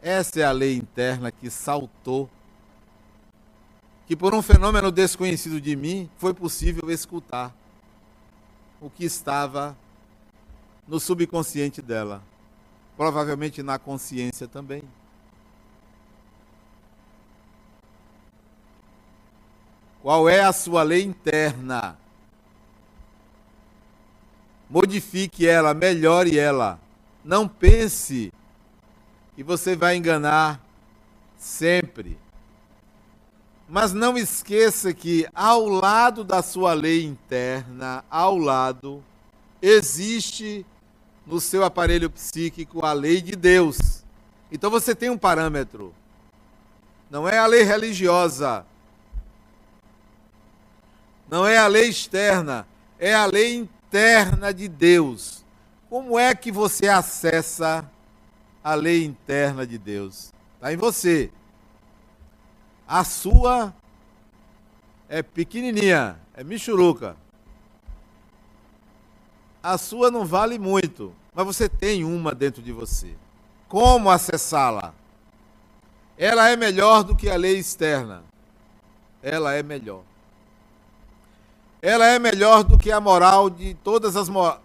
Essa 0.00 0.40
é 0.40 0.44
a 0.44 0.52
lei 0.52 0.76
interna 0.76 1.30
que 1.30 1.50
saltou. 1.50 2.30
Que 4.06 4.16
por 4.16 4.34
um 4.34 4.40
fenômeno 4.40 4.90
desconhecido 4.90 5.60
de 5.60 5.76
mim 5.76 6.08
foi 6.16 6.32
possível 6.32 6.90
escutar 6.90 7.54
o 8.80 8.88
que 8.88 9.04
estava 9.04 9.76
no 10.86 10.98
subconsciente 10.98 11.82
dela, 11.82 12.22
provavelmente 12.96 13.62
na 13.62 13.78
consciência 13.78 14.48
também. 14.48 14.82
Qual 20.02 20.28
é 20.28 20.40
a 20.40 20.52
sua 20.52 20.82
lei 20.82 21.02
interna? 21.02 21.98
modifique 24.68 25.46
ela, 25.46 25.72
melhore 25.72 26.38
ela. 26.38 26.78
Não 27.24 27.48
pense 27.48 28.32
que 29.34 29.42
você 29.42 29.74
vai 29.74 29.96
enganar 29.96 30.60
sempre. 31.36 32.18
Mas 33.68 33.92
não 33.92 34.16
esqueça 34.16 34.92
que 34.92 35.26
ao 35.34 35.66
lado 35.66 36.24
da 36.24 36.42
sua 36.42 36.72
lei 36.72 37.04
interna, 37.04 38.04
ao 38.10 38.36
lado, 38.36 39.02
existe 39.60 40.64
no 41.26 41.40
seu 41.40 41.64
aparelho 41.64 42.08
psíquico 42.08 42.84
a 42.84 42.92
lei 42.92 43.20
de 43.20 43.36
Deus. 43.36 44.02
Então 44.50 44.70
você 44.70 44.94
tem 44.94 45.10
um 45.10 45.18
parâmetro. 45.18 45.94
Não 47.10 47.28
é 47.28 47.38
a 47.38 47.46
lei 47.46 47.62
religiosa. 47.62 48.64
Não 51.30 51.46
é 51.46 51.58
a 51.58 51.66
lei 51.66 51.88
externa. 51.88 52.66
É 52.98 53.14
a 53.14 53.26
lei 53.26 53.54
interna 53.54 54.52
de 54.52 54.68
Deus. 54.68 55.44
Como 55.88 56.18
é 56.18 56.34
que 56.34 56.50
você 56.50 56.88
acessa 56.88 57.88
a 58.62 58.74
lei 58.74 59.04
interna 59.04 59.66
de 59.66 59.78
Deus? 59.78 60.32
Está 60.54 60.72
em 60.72 60.76
você. 60.76 61.30
A 62.86 63.04
sua 63.04 63.74
é 65.08 65.22
pequenininha, 65.22 66.18
é 66.34 66.42
michuruca. 66.42 67.16
A 69.62 69.76
sua 69.76 70.10
não 70.10 70.24
vale 70.24 70.58
muito, 70.58 71.14
mas 71.34 71.44
você 71.44 71.68
tem 71.68 72.04
uma 72.04 72.34
dentro 72.34 72.62
de 72.62 72.72
você. 72.72 73.14
Como 73.68 74.10
acessá-la? 74.10 74.94
Ela 76.16 76.48
é 76.48 76.56
melhor 76.56 77.04
do 77.04 77.14
que 77.14 77.28
a 77.28 77.36
lei 77.36 77.58
externa. 77.58 78.24
Ela 79.22 79.54
é 79.54 79.62
melhor 79.62 80.02
ela 81.80 82.06
é 82.06 82.18
melhor 82.18 82.64
do 82.64 82.76
que 82.76 82.90
a 82.90 83.00
moral 83.00 83.48
de 83.48 83.74
todas 83.74 84.16
as 84.16 84.28
mo 84.28 84.56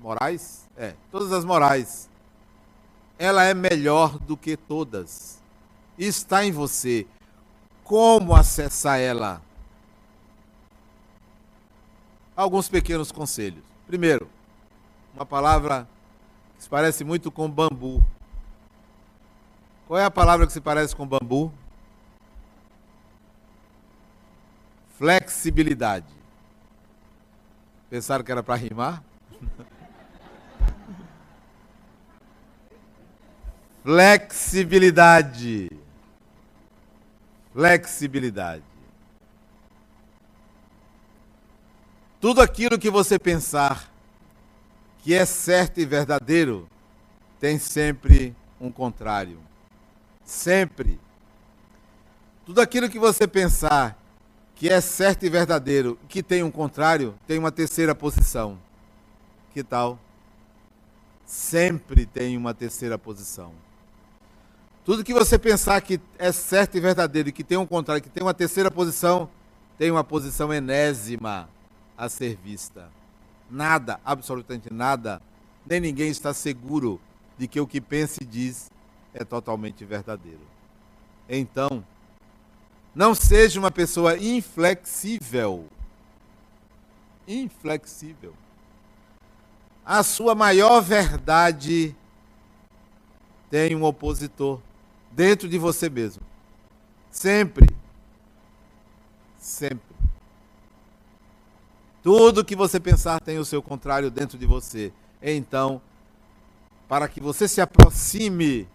morais? 0.00 0.68
É, 0.76 0.94
todas 1.10 1.32
as 1.32 1.44
morais. 1.44 2.08
Ela 3.18 3.44
é 3.44 3.54
melhor 3.54 4.18
do 4.18 4.36
que 4.36 4.56
todas. 4.56 5.40
Está 5.98 6.44
em 6.44 6.52
você. 6.52 7.06
Como 7.82 8.34
acessar 8.34 8.98
ela? 8.98 9.40
Alguns 12.36 12.68
pequenos 12.68 13.10
conselhos. 13.10 13.62
Primeiro, 13.86 14.28
uma 15.14 15.24
palavra 15.24 15.88
que 16.56 16.64
se 16.64 16.68
parece 16.68 17.04
muito 17.04 17.30
com 17.30 17.50
bambu. 17.50 18.04
Qual 19.86 19.98
é 19.98 20.04
a 20.04 20.10
palavra 20.10 20.46
que 20.46 20.52
se 20.52 20.60
parece 20.60 20.94
com 20.94 21.06
bambu? 21.06 21.52
Flexibilidade. 24.98 26.06
Pensaram 27.96 28.22
que 28.22 28.30
era 28.30 28.42
para 28.42 28.56
rimar? 28.56 29.02
Flexibilidade. 33.82 35.70
Flexibilidade. 37.54 38.62
Tudo 42.20 42.42
aquilo 42.42 42.78
que 42.78 42.90
você 42.90 43.18
pensar 43.18 43.90
que 44.98 45.14
é 45.14 45.24
certo 45.24 45.80
e 45.80 45.86
verdadeiro 45.86 46.68
tem 47.40 47.58
sempre 47.58 48.36
um 48.60 48.70
contrário. 48.70 49.40
Sempre. 50.22 51.00
Tudo 52.44 52.60
aquilo 52.60 52.90
que 52.90 52.98
você 52.98 53.26
pensar 53.26 53.98
que 54.56 54.70
é 54.70 54.80
certo 54.80 55.24
e 55.24 55.30
verdadeiro, 55.30 55.98
que 56.08 56.22
tem 56.22 56.42
um 56.42 56.50
contrário, 56.50 57.14
tem 57.26 57.38
uma 57.38 57.52
terceira 57.52 57.94
posição. 57.94 58.58
Que 59.52 59.62
tal? 59.62 59.98
Sempre 61.26 62.06
tem 62.06 62.36
uma 62.38 62.54
terceira 62.54 62.98
posição. 62.98 63.52
Tudo 64.82 65.04
que 65.04 65.12
você 65.12 65.38
pensar 65.38 65.80
que 65.82 66.00
é 66.18 66.32
certo 66.32 66.76
e 66.76 66.80
verdadeiro, 66.80 67.30
que 67.32 67.44
tem 67.44 67.58
um 67.58 67.66
contrário, 67.66 68.02
que 68.02 68.08
tem 68.08 68.22
uma 68.22 68.32
terceira 68.32 68.70
posição, 68.70 69.28
tem 69.76 69.90
uma 69.90 70.02
posição 70.02 70.52
enésima 70.54 71.50
a 71.96 72.08
ser 72.08 72.36
vista. 72.36 72.88
Nada, 73.50 74.00
absolutamente 74.04 74.72
nada, 74.72 75.20
nem 75.66 75.80
ninguém 75.80 76.08
está 76.08 76.32
seguro 76.32 76.98
de 77.36 77.46
que 77.46 77.60
o 77.60 77.66
que 77.66 77.80
pensa 77.80 78.22
e 78.22 78.26
diz 78.26 78.70
é 79.12 79.22
totalmente 79.22 79.84
verdadeiro. 79.84 80.40
Então, 81.28 81.84
não 82.96 83.14
seja 83.14 83.60
uma 83.60 83.70
pessoa 83.70 84.16
inflexível. 84.16 85.66
Inflexível. 87.28 88.32
A 89.84 90.02
sua 90.02 90.34
maior 90.34 90.80
verdade 90.80 91.94
tem 93.50 93.76
um 93.76 93.84
opositor 93.84 94.62
dentro 95.12 95.46
de 95.46 95.58
você 95.58 95.90
mesmo. 95.90 96.22
Sempre. 97.10 97.66
Sempre. 99.38 99.94
Tudo 102.02 102.46
que 102.46 102.56
você 102.56 102.80
pensar 102.80 103.20
tem 103.20 103.38
o 103.38 103.44
seu 103.44 103.62
contrário 103.62 104.10
dentro 104.10 104.38
de 104.38 104.46
você. 104.46 104.90
Então, 105.20 105.82
para 106.88 107.08
que 107.08 107.20
você 107.20 107.46
se 107.46 107.60
aproxime 107.60 108.66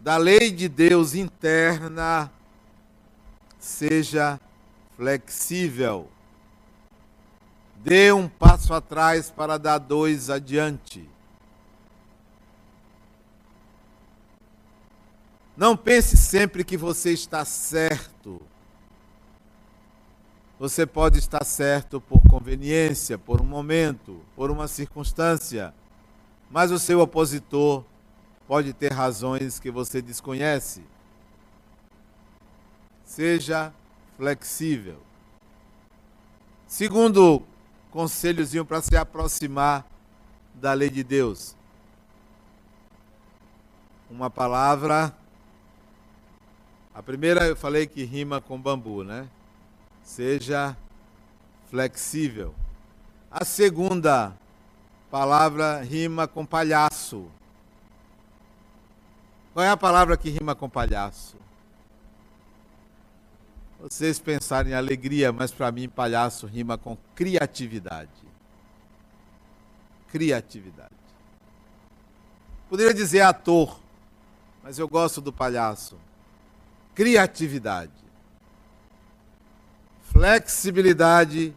da 0.00 0.16
lei 0.16 0.50
de 0.50 0.68
Deus 0.68 1.14
interna, 1.14 2.32
seja 3.66 4.40
flexível. 4.96 6.08
Dê 7.76 8.12
um 8.12 8.28
passo 8.28 8.72
atrás 8.72 9.30
para 9.30 9.58
dar 9.58 9.78
dois 9.78 10.30
adiante. 10.30 11.08
Não 15.56 15.76
pense 15.76 16.16
sempre 16.16 16.64
que 16.64 16.76
você 16.76 17.12
está 17.12 17.44
certo. 17.44 18.40
Você 20.58 20.86
pode 20.86 21.18
estar 21.18 21.44
certo 21.44 22.00
por 22.00 22.22
conveniência, 22.22 23.18
por 23.18 23.42
um 23.42 23.44
momento, 23.44 24.20
por 24.34 24.50
uma 24.50 24.68
circunstância, 24.68 25.74
mas 26.50 26.70
o 26.70 26.78
seu 26.78 27.00
opositor 27.00 27.84
pode 28.46 28.72
ter 28.72 28.92
razões 28.92 29.58
que 29.58 29.70
você 29.70 30.00
desconhece. 30.00 30.82
Seja 33.06 33.72
flexível. 34.16 35.00
Segundo 36.66 37.42
conselhozinho 37.90 38.64
para 38.64 38.82
se 38.82 38.96
aproximar 38.96 39.86
da 40.52 40.72
lei 40.72 40.90
de 40.90 41.04
Deus. 41.04 41.56
Uma 44.10 44.28
palavra. 44.28 45.16
A 46.92 47.02
primeira 47.02 47.46
eu 47.46 47.56
falei 47.56 47.86
que 47.86 48.04
rima 48.04 48.40
com 48.40 48.60
bambu, 48.60 49.04
né? 49.04 49.28
Seja 50.02 50.76
flexível. 51.70 52.54
A 53.30 53.44
segunda 53.44 54.36
palavra 55.10 55.80
rima 55.82 56.26
com 56.26 56.44
palhaço. 56.44 57.30
Qual 59.54 59.64
é 59.64 59.70
a 59.70 59.76
palavra 59.76 60.16
que 60.16 60.28
rima 60.28 60.54
com 60.54 60.68
palhaço? 60.68 61.45
Vocês 63.80 64.18
pensarem 64.18 64.72
em 64.72 64.74
alegria, 64.74 65.32
mas 65.32 65.50
para 65.52 65.70
mim 65.70 65.88
palhaço 65.88 66.46
rima 66.46 66.78
com 66.78 66.96
criatividade. 67.14 68.10
Criatividade. 70.08 70.94
Poderia 72.68 72.94
dizer 72.94 73.20
ator, 73.20 73.78
mas 74.62 74.78
eu 74.78 74.88
gosto 74.88 75.20
do 75.20 75.32
palhaço. 75.32 75.98
Criatividade. 76.94 77.92
Flexibilidade, 80.10 81.54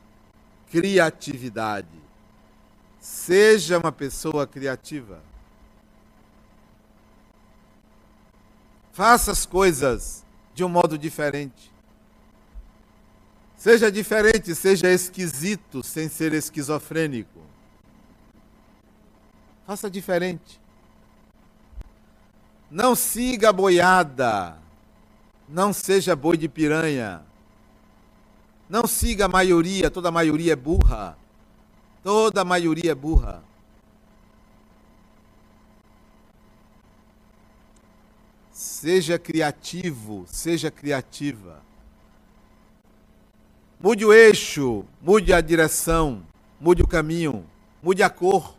criatividade. 0.70 1.88
Seja 3.00 3.80
uma 3.80 3.92
pessoa 3.92 4.46
criativa. 4.46 5.24
Faça 8.92 9.32
as 9.32 9.46
coisas 9.46 10.26
de 10.54 10.64
um 10.64 10.70
modo 10.70 10.98
diferente. 10.98 11.72
Seja 13.60 13.92
diferente, 13.92 14.56
seja 14.56 14.90
esquisito, 14.90 15.84
sem 15.84 16.08
ser 16.08 16.32
esquizofrênico. 16.34 17.42
Faça 19.68 19.92
diferente. 19.92 20.62
Não 22.72 22.96
siga 22.96 23.50
a 23.50 23.54
boiada. 23.54 24.58
Não 25.46 25.74
seja 25.74 26.16
boi 26.16 26.38
de 26.38 26.48
piranha. 26.48 27.22
Não 28.70 28.88
siga 28.88 29.26
a 29.26 29.28
maioria, 29.28 29.92
toda 29.92 30.08
a 30.08 30.12
maioria 30.12 30.54
é 30.54 30.56
burra. 30.56 31.18
Toda 32.02 32.40
a 32.40 32.46
maioria 32.46 32.94
é 32.94 32.96
burra. 32.96 33.44
Seja 38.54 39.20
criativo, 39.20 40.24
seja 40.30 40.72
criativa. 40.72 41.69
Mude 43.82 44.04
o 44.04 44.12
eixo, 44.12 44.86
mude 45.02 45.32
a 45.32 45.40
direção, 45.40 46.22
mude 46.60 46.84
o 46.84 46.88
caminho, 46.88 47.50
mude 47.82 48.04
a 48.04 48.10
cor. 48.10 48.54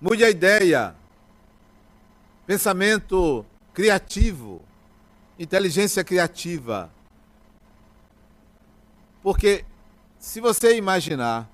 Mude 0.00 0.22
a 0.22 0.30
ideia. 0.30 0.94
Pensamento 2.46 3.44
criativo, 3.74 4.62
inteligência 5.36 6.04
criativa. 6.04 6.88
Porque 9.24 9.64
se 10.20 10.40
você 10.40 10.76
imaginar 10.76 11.50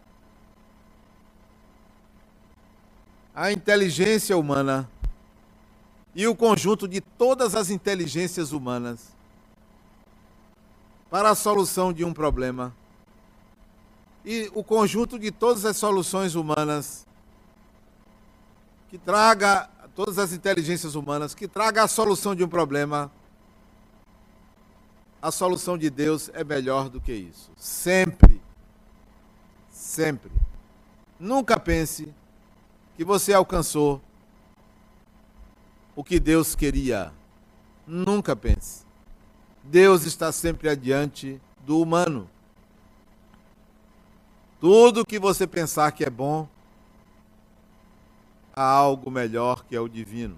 a 3.34 3.50
inteligência 3.50 4.36
humana 4.36 4.86
e 6.14 6.26
o 6.26 6.34
conjunto 6.34 6.86
de 6.86 7.00
todas 7.00 7.54
as 7.54 7.70
inteligências 7.70 8.52
humanas 8.52 9.12
para 11.10 11.30
a 11.30 11.34
solução 11.34 11.92
de 11.92 12.04
um 12.04 12.12
problema. 12.12 12.74
E 14.24 14.50
o 14.54 14.62
conjunto 14.62 15.18
de 15.18 15.30
todas 15.30 15.64
as 15.64 15.76
soluções 15.76 16.34
humanas 16.34 17.06
que 18.88 18.98
traga 18.98 19.68
todas 19.94 20.18
as 20.18 20.32
inteligências 20.32 20.94
humanas 20.94 21.34
que 21.34 21.46
traga 21.46 21.82
a 21.82 21.88
solução 21.88 22.34
de 22.34 22.44
um 22.44 22.48
problema. 22.48 23.10
A 25.20 25.30
solução 25.30 25.78
de 25.78 25.88
Deus 25.88 26.30
é 26.34 26.42
melhor 26.42 26.88
do 26.88 27.00
que 27.00 27.12
isso. 27.12 27.50
Sempre. 27.56 28.40
Sempre. 29.70 30.32
Nunca 31.18 31.58
pense 31.60 32.12
que 32.96 33.04
você 33.04 33.32
alcançou 33.32 34.00
o 35.94 36.02
que 36.02 36.18
Deus 36.18 36.54
queria. 36.54 37.12
Nunca 37.86 38.34
pense. 38.34 38.84
Deus 39.62 40.04
está 40.04 40.32
sempre 40.32 40.68
adiante 40.68 41.40
do 41.64 41.80
humano. 41.80 42.28
Tudo 44.60 45.04
que 45.04 45.18
você 45.18 45.46
pensar 45.46 45.92
que 45.92 46.04
é 46.04 46.10
bom, 46.10 46.48
há 48.54 48.64
algo 48.64 49.10
melhor 49.10 49.64
que 49.64 49.74
é 49.74 49.80
o 49.80 49.88
divino. 49.88 50.36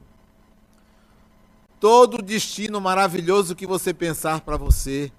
Todo 1.78 2.22
destino 2.22 2.80
maravilhoso 2.80 3.54
que 3.54 3.66
você 3.66 3.92
pensar 3.92 4.40
para 4.40 4.56
você, 4.56 5.12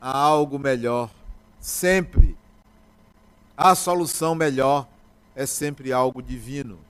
há 0.00 0.16
algo 0.16 0.58
melhor. 0.58 1.10
Sempre. 1.60 2.36
A 3.56 3.74
solução 3.74 4.34
melhor 4.34 4.88
é 5.36 5.46
sempre 5.46 5.92
algo 5.92 6.22
divino 6.22 6.89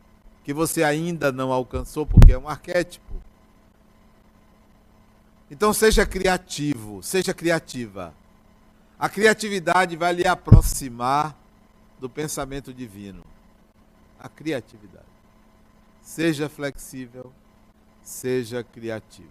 que 0.50 0.54
você 0.54 0.82
ainda 0.82 1.30
não 1.30 1.52
alcançou, 1.52 2.04
porque 2.04 2.32
é 2.32 2.38
um 2.38 2.48
arquétipo. 2.48 3.14
Então 5.48 5.72
seja 5.72 6.04
criativo, 6.04 7.00
seja 7.04 7.32
criativa. 7.32 8.12
A 8.98 9.08
criatividade 9.08 9.96
vai 9.96 10.12
lhe 10.12 10.26
aproximar 10.26 11.36
do 12.00 12.10
pensamento 12.10 12.74
divino. 12.74 13.22
A 14.18 14.28
criatividade. 14.28 15.06
Seja 16.02 16.48
flexível, 16.48 17.32
seja 18.02 18.64
criativo. 18.64 19.30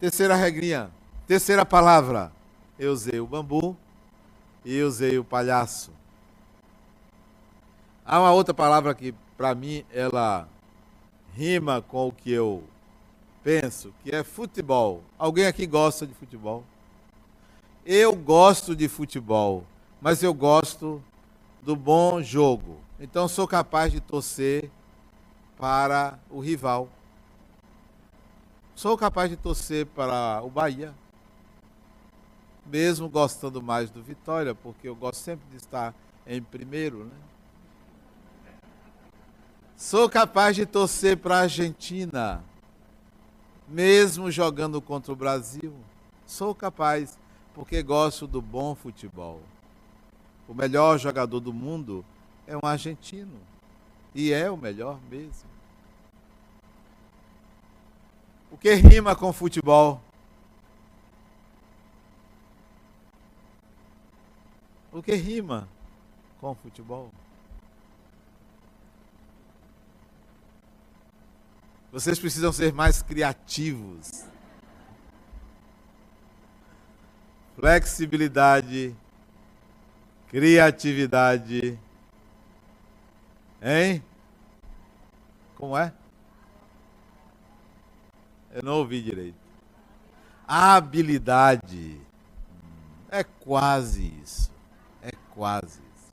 Terceira 0.00 0.34
regrinha, 0.34 0.90
terceira 1.28 1.64
palavra. 1.64 2.32
Eu 2.76 2.92
usei 2.92 3.20
o 3.20 3.26
bambu 3.26 3.76
e 4.64 4.82
usei 4.82 5.16
o 5.16 5.22
palhaço. 5.22 5.92
Há 8.04 8.18
uma 8.18 8.32
outra 8.32 8.52
palavra 8.52 8.92
que, 8.96 9.14
para 9.38 9.54
mim, 9.54 9.84
ela 9.92 10.48
rima 11.32 11.80
com 11.80 12.08
o 12.08 12.12
que 12.12 12.32
eu 12.32 12.64
penso, 13.44 13.94
que 14.02 14.12
é 14.12 14.24
futebol. 14.24 15.04
Alguém 15.16 15.46
aqui 15.46 15.64
gosta 15.64 16.04
de 16.04 16.12
futebol? 16.12 16.64
Eu 17.86 18.16
gosto 18.16 18.74
de 18.74 18.88
futebol, 18.88 19.64
mas 20.00 20.24
eu 20.24 20.34
gosto 20.34 21.00
do 21.62 21.76
bom 21.76 22.20
jogo. 22.20 22.78
Então 22.98 23.28
sou 23.28 23.46
capaz 23.46 23.92
de 23.92 24.00
torcer 24.00 24.68
para 25.56 26.18
o 26.28 26.40
rival. 26.40 26.88
Sou 28.74 28.98
capaz 28.98 29.30
de 29.30 29.36
torcer 29.36 29.86
para 29.86 30.42
o 30.42 30.50
Bahia, 30.50 30.92
mesmo 32.66 33.08
gostando 33.08 33.62
mais 33.62 33.88
do 33.88 34.02
Vitória, 34.02 34.52
porque 34.52 34.88
eu 34.88 34.96
gosto 34.96 35.20
sempre 35.20 35.48
de 35.48 35.58
estar 35.58 35.94
em 36.26 36.42
primeiro, 36.42 37.04
né? 37.04 37.16
Sou 39.78 40.10
capaz 40.10 40.56
de 40.56 40.66
torcer 40.66 41.16
para 41.16 41.36
a 41.36 41.40
Argentina, 41.42 42.42
mesmo 43.68 44.28
jogando 44.28 44.82
contra 44.82 45.12
o 45.12 45.16
Brasil. 45.16 45.72
Sou 46.26 46.52
capaz, 46.52 47.16
porque 47.54 47.80
gosto 47.80 48.26
do 48.26 48.42
bom 48.42 48.74
futebol. 48.74 49.40
O 50.48 50.52
melhor 50.52 50.98
jogador 50.98 51.38
do 51.38 51.52
mundo 51.52 52.04
é 52.44 52.56
um 52.56 52.66
argentino. 52.66 53.38
E 54.12 54.32
é 54.32 54.50
o 54.50 54.56
melhor 54.56 54.98
mesmo. 55.08 55.48
O 58.50 58.56
que 58.56 58.74
rima 58.74 59.14
com 59.14 59.32
futebol? 59.32 60.00
O 64.90 65.00
que 65.00 65.14
rima 65.14 65.68
com 66.40 66.52
futebol? 66.56 67.12
Vocês 71.90 72.18
precisam 72.18 72.52
ser 72.52 72.72
mais 72.72 73.02
criativos. 73.02 74.28
flexibilidade, 77.58 78.94
criatividade, 80.28 81.76
hein? 83.60 84.00
Como 85.56 85.76
é? 85.76 85.92
Eu 88.52 88.62
não 88.62 88.74
ouvi 88.74 89.02
direito. 89.02 89.36
Habilidade. 90.46 92.00
É 93.10 93.24
quase 93.24 94.06
isso. 94.22 94.52
É 95.02 95.10
quase 95.34 95.80
isso. 95.80 96.12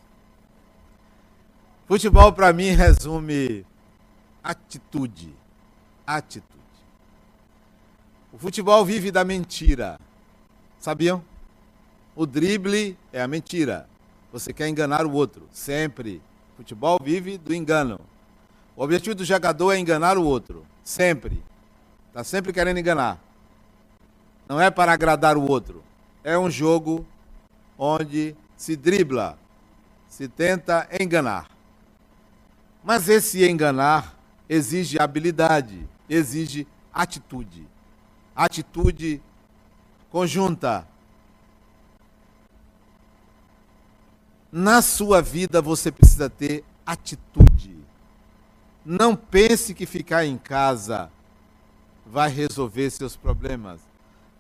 Futebol 1.86 2.34
para 2.34 2.52
mim 2.52 2.72
resume 2.72 3.64
atitude. 4.44 5.32
Atitude. 6.06 6.56
O 8.32 8.38
futebol 8.38 8.84
vive 8.86 9.12
da 9.12 9.24
mentira. 9.24 10.00
Sabiam? 10.80 11.24
O 12.16 12.26
drible 12.26 12.98
é 13.12 13.22
a 13.22 13.28
mentira. 13.28 13.88
Você 14.32 14.54
quer 14.54 14.68
enganar 14.68 15.06
o 15.06 15.12
outro, 15.12 15.48
sempre. 15.52 16.22
O 16.54 16.58
futebol 16.58 17.00
vive 17.02 17.38
do 17.38 17.54
engano. 17.54 18.00
O 18.76 18.84
objetivo 18.84 19.16
do 19.16 19.24
jogador 19.24 19.72
é 19.72 19.80
enganar 19.80 20.18
o 20.18 20.24
outro, 20.24 20.66
sempre. 20.84 21.42
Está 22.10 22.24
sempre 22.24 22.52
querendo 22.52 22.78
enganar. 22.78 23.20
Não 24.48 24.60
é 24.60 24.70
para 24.70 24.92
agradar 24.92 25.38
o 25.38 25.50
outro. 25.50 25.84
É 26.24 26.38
um 26.38 26.50
jogo 26.50 27.06
onde 27.78 28.36
se 28.58 28.76
dribla, 28.76 29.38
se 30.08 30.28
tenta 30.28 30.88
enganar. 31.00 31.50
Mas 32.84 33.10
esse 33.10 33.48
enganar 33.50 34.18
exige 34.48 35.00
habilidade, 35.00 35.88
exige 36.10 36.68
atitude. 36.94 37.68
Atitude 38.36 39.22
conjunta. 40.10 40.88
Na 44.52 44.82
sua 44.82 45.22
vida 45.22 45.62
você 45.62 45.92
precisa 45.92 46.30
ter 46.30 46.64
atitude. 46.86 47.76
Não 48.86 49.16
pense 49.16 49.74
que 49.74 49.86
ficar 49.86 50.26
em 50.26 50.38
casa 50.38 51.12
vai 52.06 52.30
resolver 52.30 52.90
seus 52.92 53.16
problemas. 53.16 53.82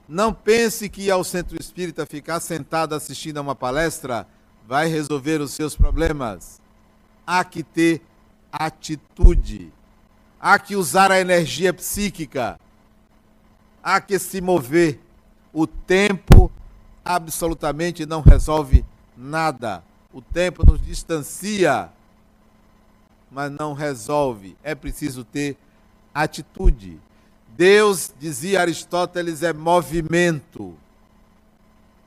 Não 0.07 0.31
pense 0.31 0.87
que 0.87 1.03
ir 1.03 1.11
ao 1.11 1.23
centro 1.23 1.59
espírita 1.59 2.05
ficar 2.05 2.39
sentado 2.39 2.93
assistindo 2.93 3.39
a 3.39 3.41
uma 3.41 3.55
palestra 3.55 4.27
vai 4.67 4.87
resolver 4.87 5.41
os 5.41 5.51
seus 5.51 5.75
problemas. 5.75 6.61
Há 7.25 7.43
que 7.43 7.63
ter 7.63 8.01
atitude. 8.51 9.73
Há 10.47 10.59
que 10.59 10.75
usar 10.75 11.11
a 11.11 11.19
energia 11.19 11.73
psíquica. 11.73 12.59
Há 13.81 13.99
que 13.99 14.19
se 14.19 14.39
mover. 14.39 14.99
O 15.51 15.65
tempo 15.65 16.51
absolutamente 17.03 18.05
não 18.05 18.21
resolve 18.21 18.85
nada. 19.17 19.83
O 20.13 20.21
tempo 20.21 20.63
nos 20.63 20.79
distancia, 20.79 21.89
mas 23.31 23.51
não 23.51 23.73
resolve. 23.73 24.55
É 24.61 24.75
preciso 24.75 25.23
ter 25.23 25.57
atitude. 26.13 26.99
Deus, 27.57 28.13
dizia 28.19 28.61
Aristóteles, 28.61 29.41
é 29.41 29.51
movimento, 29.51 30.77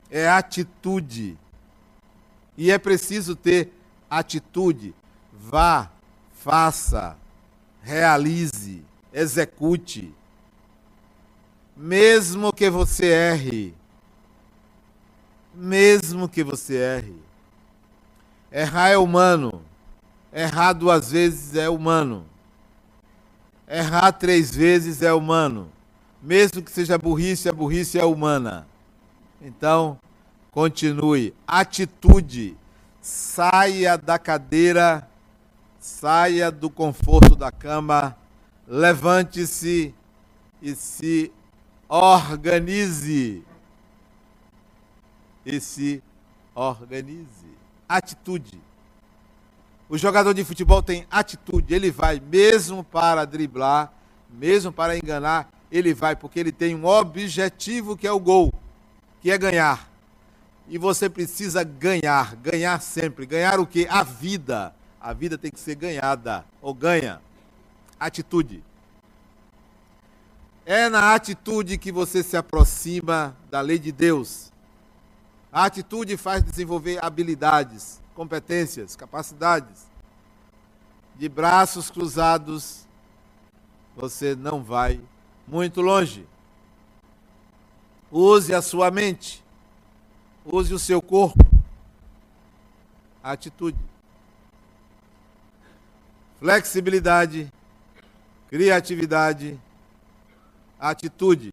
é 0.09 0.29
atitude. 0.29 1.37
E 2.57 2.71
é 2.71 2.79
preciso 2.79 3.35
ter 3.35 3.73
atitude. 4.09 4.95
Vá, 5.33 5.91
faça, 6.33 7.17
realize, 7.89 8.83
execute. 9.13 10.15
Mesmo 11.75 12.53
que 12.53 12.69
você 12.69 13.07
erre, 13.07 13.75
mesmo 15.55 16.29
que 16.29 16.45
você 16.45 16.77
erre. 16.77 17.17
Errar 18.53 18.91
é 18.91 18.99
humano, 18.99 19.63
errar 20.33 20.75
duas 20.75 21.13
vezes 21.13 21.55
é 21.55 21.69
humano. 21.69 22.27
Errar 23.67 24.13
três 24.13 24.55
vezes 24.55 25.03
é 25.03 25.13
humano. 25.13 25.71
Mesmo 26.23 26.63
que 26.63 26.71
seja 26.71 26.99
burrice, 26.99 27.49
a 27.49 27.53
burrice 27.53 27.99
é 27.99 28.05
humana. 28.05 28.67
Então, 29.41 29.99
continue. 30.51 31.35
Atitude. 31.47 32.57
Saia 33.01 33.97
da 33.97 34.19
cadeira, 34.19 35.09
saia 35.89 36.51
do 36.51 36.69
conforto 36.69 37.35
da 37.35 37.51
cama, 37.51 38.17
levante-se 38.67 39.95
e 40.61 40.75
se 40.75 41.33
organize. 41.89 43.43
E 45.45 45.59
se 45.61 46.03
organize. 46.55 47.27
Atitude. 47.89 48.61
O 49.89 49.97
jogador 49.97 50.35
de 50.35 50.45
futebol 50.45 50.83
tem 50.83 51.07
atitude, 51.11 51.75
ele 51.75 51.91
vai 51.91 52.21
mesmo 52.21 52.85
para 52.85 53.25
driblar, 53.25 53.91
mesmo 54.31 54.71
para 54.71 54.99
enganar, 54.99 55.51
ele 55.73 55.95
vai 55.95 56.15
porque 56.15 56.39
ele 56.39 56.53
tem 56.53 56.75
um 56.75 56.85
objetivo 56.85 57.97
que 57.97 58.07
é 58.07 58.13
o 58.13 58.21
gol, 58.21 58.53
que 59.23 59.31
é 59.31 59.39
ganhar. 59.39 59.89
E 60.69 60.77
você 60.77 61.09
precisa 61.09 61.65
ganhar, 61.65 62.37
ganhar 62.37 62.79
sempre. 62.83 63.25
Ganhar 63.25 63.59
o 63.59 63.67
que? 63.67 63.87
A 63.89 64.03
vida. 64.03 64.75
A 65.01 65.13
vida 65.13 65.39
tem 65.39 65.51
que 65.51 65.61
ser 65.61 65.75
ganhada, 65.75 66.45
ou 66.61 66.75
ganha. 66.75 67.21
Atitude. 67.99 68.63
É 70.67 70.89
na 70.89 71.15
atitude 71.15 71.79
que 71.79 71.91
você 71.91 72.23
se 72.23 72.37
aproxima 72.37 73.37
da 73.51 73.61
lei 73.61 73.79
de 73.79 73.91
Deus. 73.91 74.53
A 75.53 75.65
atitude 75.65 76.17
faz 76.17 76.43
desenvolver 76.43 77.03
habilidades 77.03 78.01
competências, 78.15 78.97
capacidades. 78.97 79.87
De 81.17 81.29
braços 81.29 81.91
cruzados, 81.91 82.87
você 83.97 84.35
não 84.35 84.63
vai 84.63 85.01
muito 85.47 85.81
longe. 85.81 86.27
Use 88.11 88.53
a 88.55 88.61
sua 88.61 88.91
mente, 88.91 89.45
use 90.45 90.75
o 90.75 90.79
seu 90.79 91.01
corpo, 91.01 91.45
a 93.23 93.33
atitude. 93.33 93.88
Flexibilidade, 96.39 97.53
criatividade, 98.49 99.61
atitude. 100.79 101.53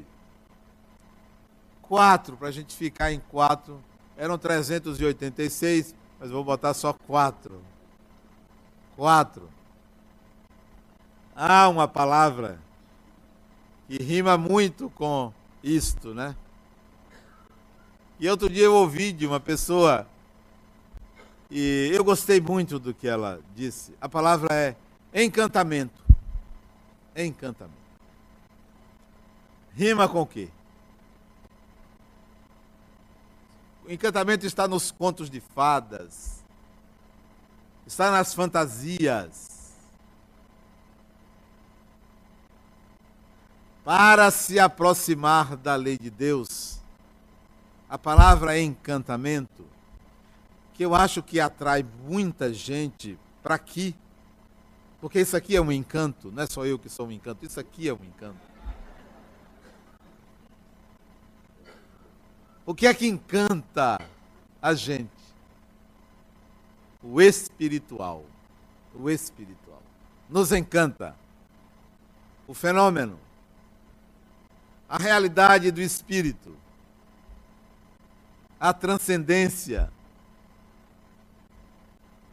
Quatro, 1.81 2.37
para 2.37 2.49
a 2.49 2.51
gente 2.51 2.75
ficar 2.75 3.11
em 3.11 3.19
quatro, 3.19 3.83
eram 4.15 4.37
386, 4.37 5.95
mas 6.19 6.29
vou 6.29 6.43
botar 6.43 6.73
só 6.73 6.93
quatro. 6.93 7.61
Quatro. 8.95 9.49
Há 11.35 11.67
uma 11.67 11.87
palavra 11.87 12.59
que 13.87 14.01
rima 14.01 14.37
muito 14.37 14.89
com 14.91 15.33
isto, 15.63 16.13
né? 16.13 16.35
E 18.19 18.29
outro 18.29 18.49
dia 18.49 18.65
eu 18.65 18.73
ouvi 18.73 19.11
de 19.11 19.27
uma 19.27 19.39
pessoa 19.39 20.07
e 21.49 21.91
eu 21.93 22.03
gostei 22.03 22.41
muito 22.41 22.79
do 22.79 22.93
que 22.93 23.07
ela 23.07 23.39
disse. 23.55 23.93
A 24.01 24.09
palavra 24.09 24.53
é 25.13 25.23
encantamento. 25.23 26.03
Encantamento. 27.15 27.85
Rima 29.73 30.07
com 30.07 30.21
o 30.21 30.25
quê? 30.25 30.49
O 33.85 33.91
encantamento 33.91 34.45
está 34.47 34.67
nos 34.67 34.89
contos 34.89 35.29
de 35.29 35.39
fadas, 35.39 36.43
está 37.85 38.09
nas 38.09 38.33
fantasias. 38.33 39.53
Para 43.83 44.31
se 44.31 44.59
aproximar 44.59 45.55
da 45.55 45.75
lei 45.75 45.95
de 45.95 46.09
Deus, 46.09 46.79
a 47.87 47.99
palavra 47.99 48.59
encantamento, 48.59 49.63
que 50.75 50.83
eu 50.83 50.93
acho 50.93 51.23
que 51.23 51.39
atrai 51.39 51.85
muita 52.05 52.53
gente 52.53 53.17
para 53.41 53.55
aqui, 53.55 53.95
porque 54.99 55.21
isso 55.21 55.35
aqui 55.35 55.55
é 55.55 55.61
um 55.61 55.71
encanto, 55.71 56.31
não 56.31 56.43
é 56.43 56.45
só 56.45 56.65
eu 56.65 56.77
que 56.77 56.89
sou 56.89 57.07
um 57.07 57.11
encanto, 57.11 57.45
isso 57.45 57.59
aqui 57.59 57.87
é 57.87 57.93
um 57.93 58.03
encanto. 58.03 58.37
O 62.65 62.75
que 62.75 62.87
é 62.87 62.93
que 62.93 63.07
encanta 63.07 64.01
a 64.61 64.73
gente? 64.73 65.11
O 67.01 67.21
espiritual. 67.21 68.25
O 68.93 69.09
espiritual. 69.09 69.81
Nos 70.27 70.51
encanta. 70.51 71.15
O 72.47 72.53
fenômeno. 72.53 73.19
A 74.89 74.97
realidade 74.97 75.69
do 75.69 75.79
espírito. 75.79 76.57
A 78.59 78.73
transcendência. 78.73 79.93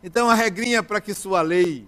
Então, 0.02 0.28
a 0.28 0.34
regrinha 0.34 0.82
para 0.82 1.00
que 1.00 1.14
sua 1.14 1.42
lei 1.42 1.86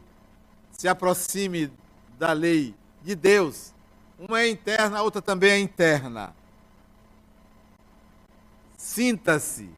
se 0.73 0.89
aproxime 0.89 1.71
da 2.19 2.33
lei 2.33 2.75
de 3.03 3.15
Deus, 3.15 3.75
uma 4.19 4.41
é 4.41 4.49
interna, 4.49 4.99
a 4.99 5.03
outra 5.03 5.21
também 5.21 5.51
é 5.51 5.59
interna 5.59 6.35
Sinta-se, 8.85 9.71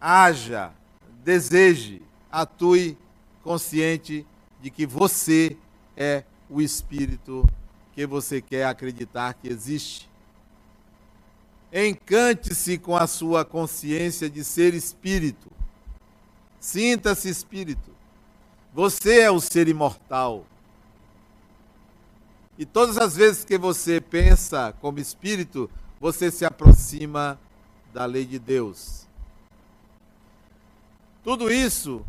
haja, 0.00 0.72
deseje, 1.22 2.00
atue 2.32 2.96
consciente 3.44 4.26
de 4.62 4.70
que 4.70 4.86
você 4.86 5.56
é 5.94 6.24
o 6.48 6.62
espírito 6.62 7.46
que 7.92 8.06
você 8.06 8.40
quer 8.40 8.64
acreditar 8.64 9.34
que 9.34 9.46
existe. 9.46 10.08
Encante-se 11.70 12.78
com 12.78 12.96
a 12.96 13.06
sua 13.06 13.44
consciência 13.44 14.28
de 14.30 14.42
ser 14.42 14.72
espírito. 14.72 15.50
Sinta-se 16.66 17.28
espírito. 17.28 17.94
Você 18.74 19.20
é 19.20 19.30
o 19.30 19.38
ser 19.38 19.68
imortal. 19.68 20.44
E 22.58 22.66
todas 22.66 22.98
as 22.98 23.14
vezes 23.14 23.44
que 23.44 23.56
você 23.56 24.00
pensa 24.00 24.74
como 24.80 24.98
espírito, 24.98 25.70
você 26.00 26.28
se 26.28 26.44
aproxima 26.44 27.38
da 27.94 28.04
lei 28.04 28.24
de 28.24 28.40
Deus. 28.40 29.06
Tudo 31.22 31.52
isso 31.52 32.04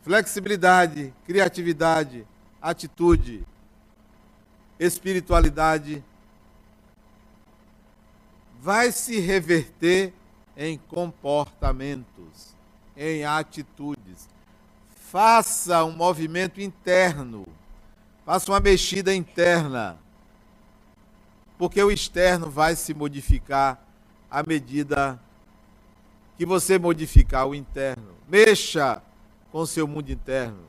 flexibilidade, 0.00 1.12
criatividade, 1.26 2.26
atitude, 2.62 3.46
espiritualidade, 4.80 6.02
vai 8.58 8.90
se 8.90 9.20
reverter 9.20 10.14
em 10.56 10.78
comportamentos, 10.78 12.51
em 13.02 13.24
atitudes. 13.24 14.28
Faça 15.10 15.84
um 15.84 15.90
movimento 15.90 16.60
interno, 16.60 17.46
faça 18.24 18.50
uma 18.50 18.60
mexida 18.60 19.14
interna, 19.14 19.98
porque 21.58 21.82
o 21.82 21.90
externo 21.90 22.48
vai 22.48 22.76
se 22.76 22.94
modificar 22.94 23.82
à 24.30 24.42
medida 24.42 25.20
que 26.38 26.46
você 26.46 26.78
modificar 26.78 27.46
o 27.46 27.54
interno. 27.54 28.14
Mexa 28.28 29.02
com 29.50 29.66
seu 29.66 29.86
mundo 29.86 30.10
interno. 30.10 30.64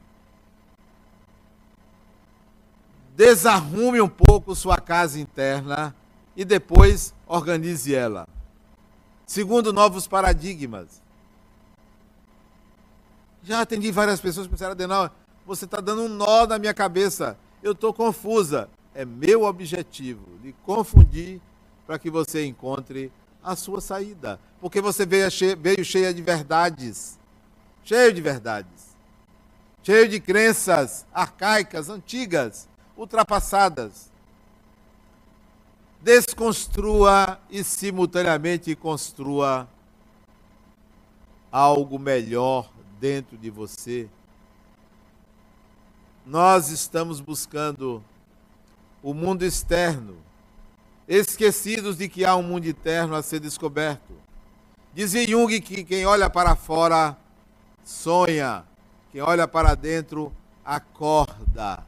Desarrume 3.15 4.01
um 4.01 4.09
pouco 4.09 4.55
sua 4.55 4.77
casa 4.77 5.19
interna 5.19 5.95
e 6.35 6.43
depois 6.43 7.13
organize 7.27 7.93
ela. 7.93 8.27
Segundo 9.25 9.71
novos 9.71 10.07
paradigmas. 10.07 11.02
Já 13.43 13.61
atendi 13.61 13.91
várias 13.91 14.21
pessoas 14.21 14.47
que 14.47 14.51
pensaram, 14.51 14.71
Adenal, 14.71 15.09
você 15.45 15.65
está 15.65 15.81
dando 15.81 16.03
um 16.03 16.09
nó 16.09 16.47
na 16.47 16.57
minha 16.57 16.73
cabeça. 16.73 17.37
Eu 17.61 17.73
estou 17.73 17.93
confusa. 17.93 18.69
É 18.95 19.03
meu 19.03 19.43
objetivo 19.43 20.25
de 20.41 20.53
confundir 20.63 21.41
para 21.85 21.97
que 21.97 22.09
você 22.09 22.45
encontre 22.45 23.11
a 23.43 23.55
sua 23.55 23.81
saída. 23.81 24.39
Porque 24.61 24.79
você 24.79 25.05
veio, 25.05 25.27
veio 25.59 25.83
cheia 25.83 26.13
de 26.13 26.21
verdades 26.21 27.17
cheio 27.83 28.13
de 28.13 28.21
verdades, 28.21 28.95
cheio 29.83 30.07
de 30.07 30.19
crenças 30.19 31.05
arcaicas, 31.13 31.89
antigas, 31.89 32.67
ultrapassadas. 32.97 34.11
Desconstrua 36.01 37.39
e 37.49 37.63
simultaneamente 37.63 38.75
construa 38.75 39.67
algo 41.51 41.97
melhor 41.97 42.69
dentro 43.03 43.37
de 43.37 43.49
você. 43.49 44.07
Nós 46.25 46.69
estamos 46.69 47.19
buscando 47.19 48.01
o 49.03 49.13
mundo 49.13 49.43
externo, 49.43 50.15
esquecidos 51.05 51.97
de 51.97 52.07
que 52.07 52.23
há 52.23 52.33
um 52.37 52.43
mundo 52.43 52.65
interno 52.65 53.13
a 53.13 53.21
ser 53.21 53.41
descoberto. 53.41 54.13
Dizia 54.93 55.27
Jung 55.27 55.59
que 55.59 55.83
quem 55.83 56.05
olha 56.05 56.29
para 56.29 56.55
fora 56.55 57.17
sonha. 57.83 58.63
Quem 59.11 59.19
olha 59.19 59.49
para 59.49 59.75
dentro, 59.75 60.31
acorda. 60.63 61.85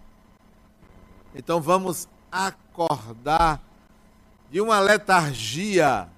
Então 1.33 1.61
vamos 1.61 2.09
acordar 2.29 3.63
de 4.51 4.59
uma 4.59 4.81
letargia 4.81 6.09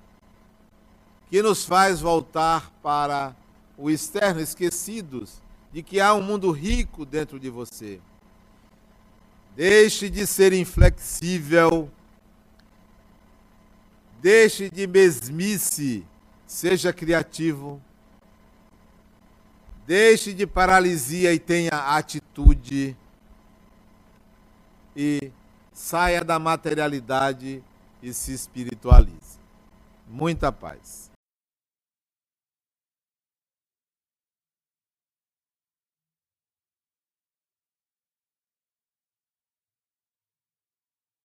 que 1.29 1.39
nos 1.43 1.65
faz 1.65 2.01
voltar 2.01 2.71
para 2.81 3.35
o 3.77 3.89
externo, 3.89 4.41
esquecidos 4.41 5.41
de 5.71 5.83
que 5.83 5.99
há 5.99 6.13
um 6.13 6.21
mundo 6.21 6.51
rico 6.51 7.05
dentro 7.05 7.39
de 7.39 7.49
você. 7.49 7.99
Deixe 9.55 10.09
de 10.09 10.25
ser 10.25 10.53
inflexível, 10.53 11.91
deixe 14.21 14.69
de 14.69 14.87
mesmice, 14.87 16.05
seja 16.45 16.91
criativo. 16.93 17.81
Deixe 19.85 20.33
de 20.33 20.45
paralisia 20.45 21.33
e 21.33 21.39
tenha 21.39 21.71
atitude. 21.71 22.95
E 24.95 25.31
saia 25.71 26.23
da 26.25 26.37
materialidade 26.37 27.63
e 28.03 28.13
se 28.13 28.33
espiritualize. 28.33 29.39
Muita 30.07 30.51
paz. 30.51 31.06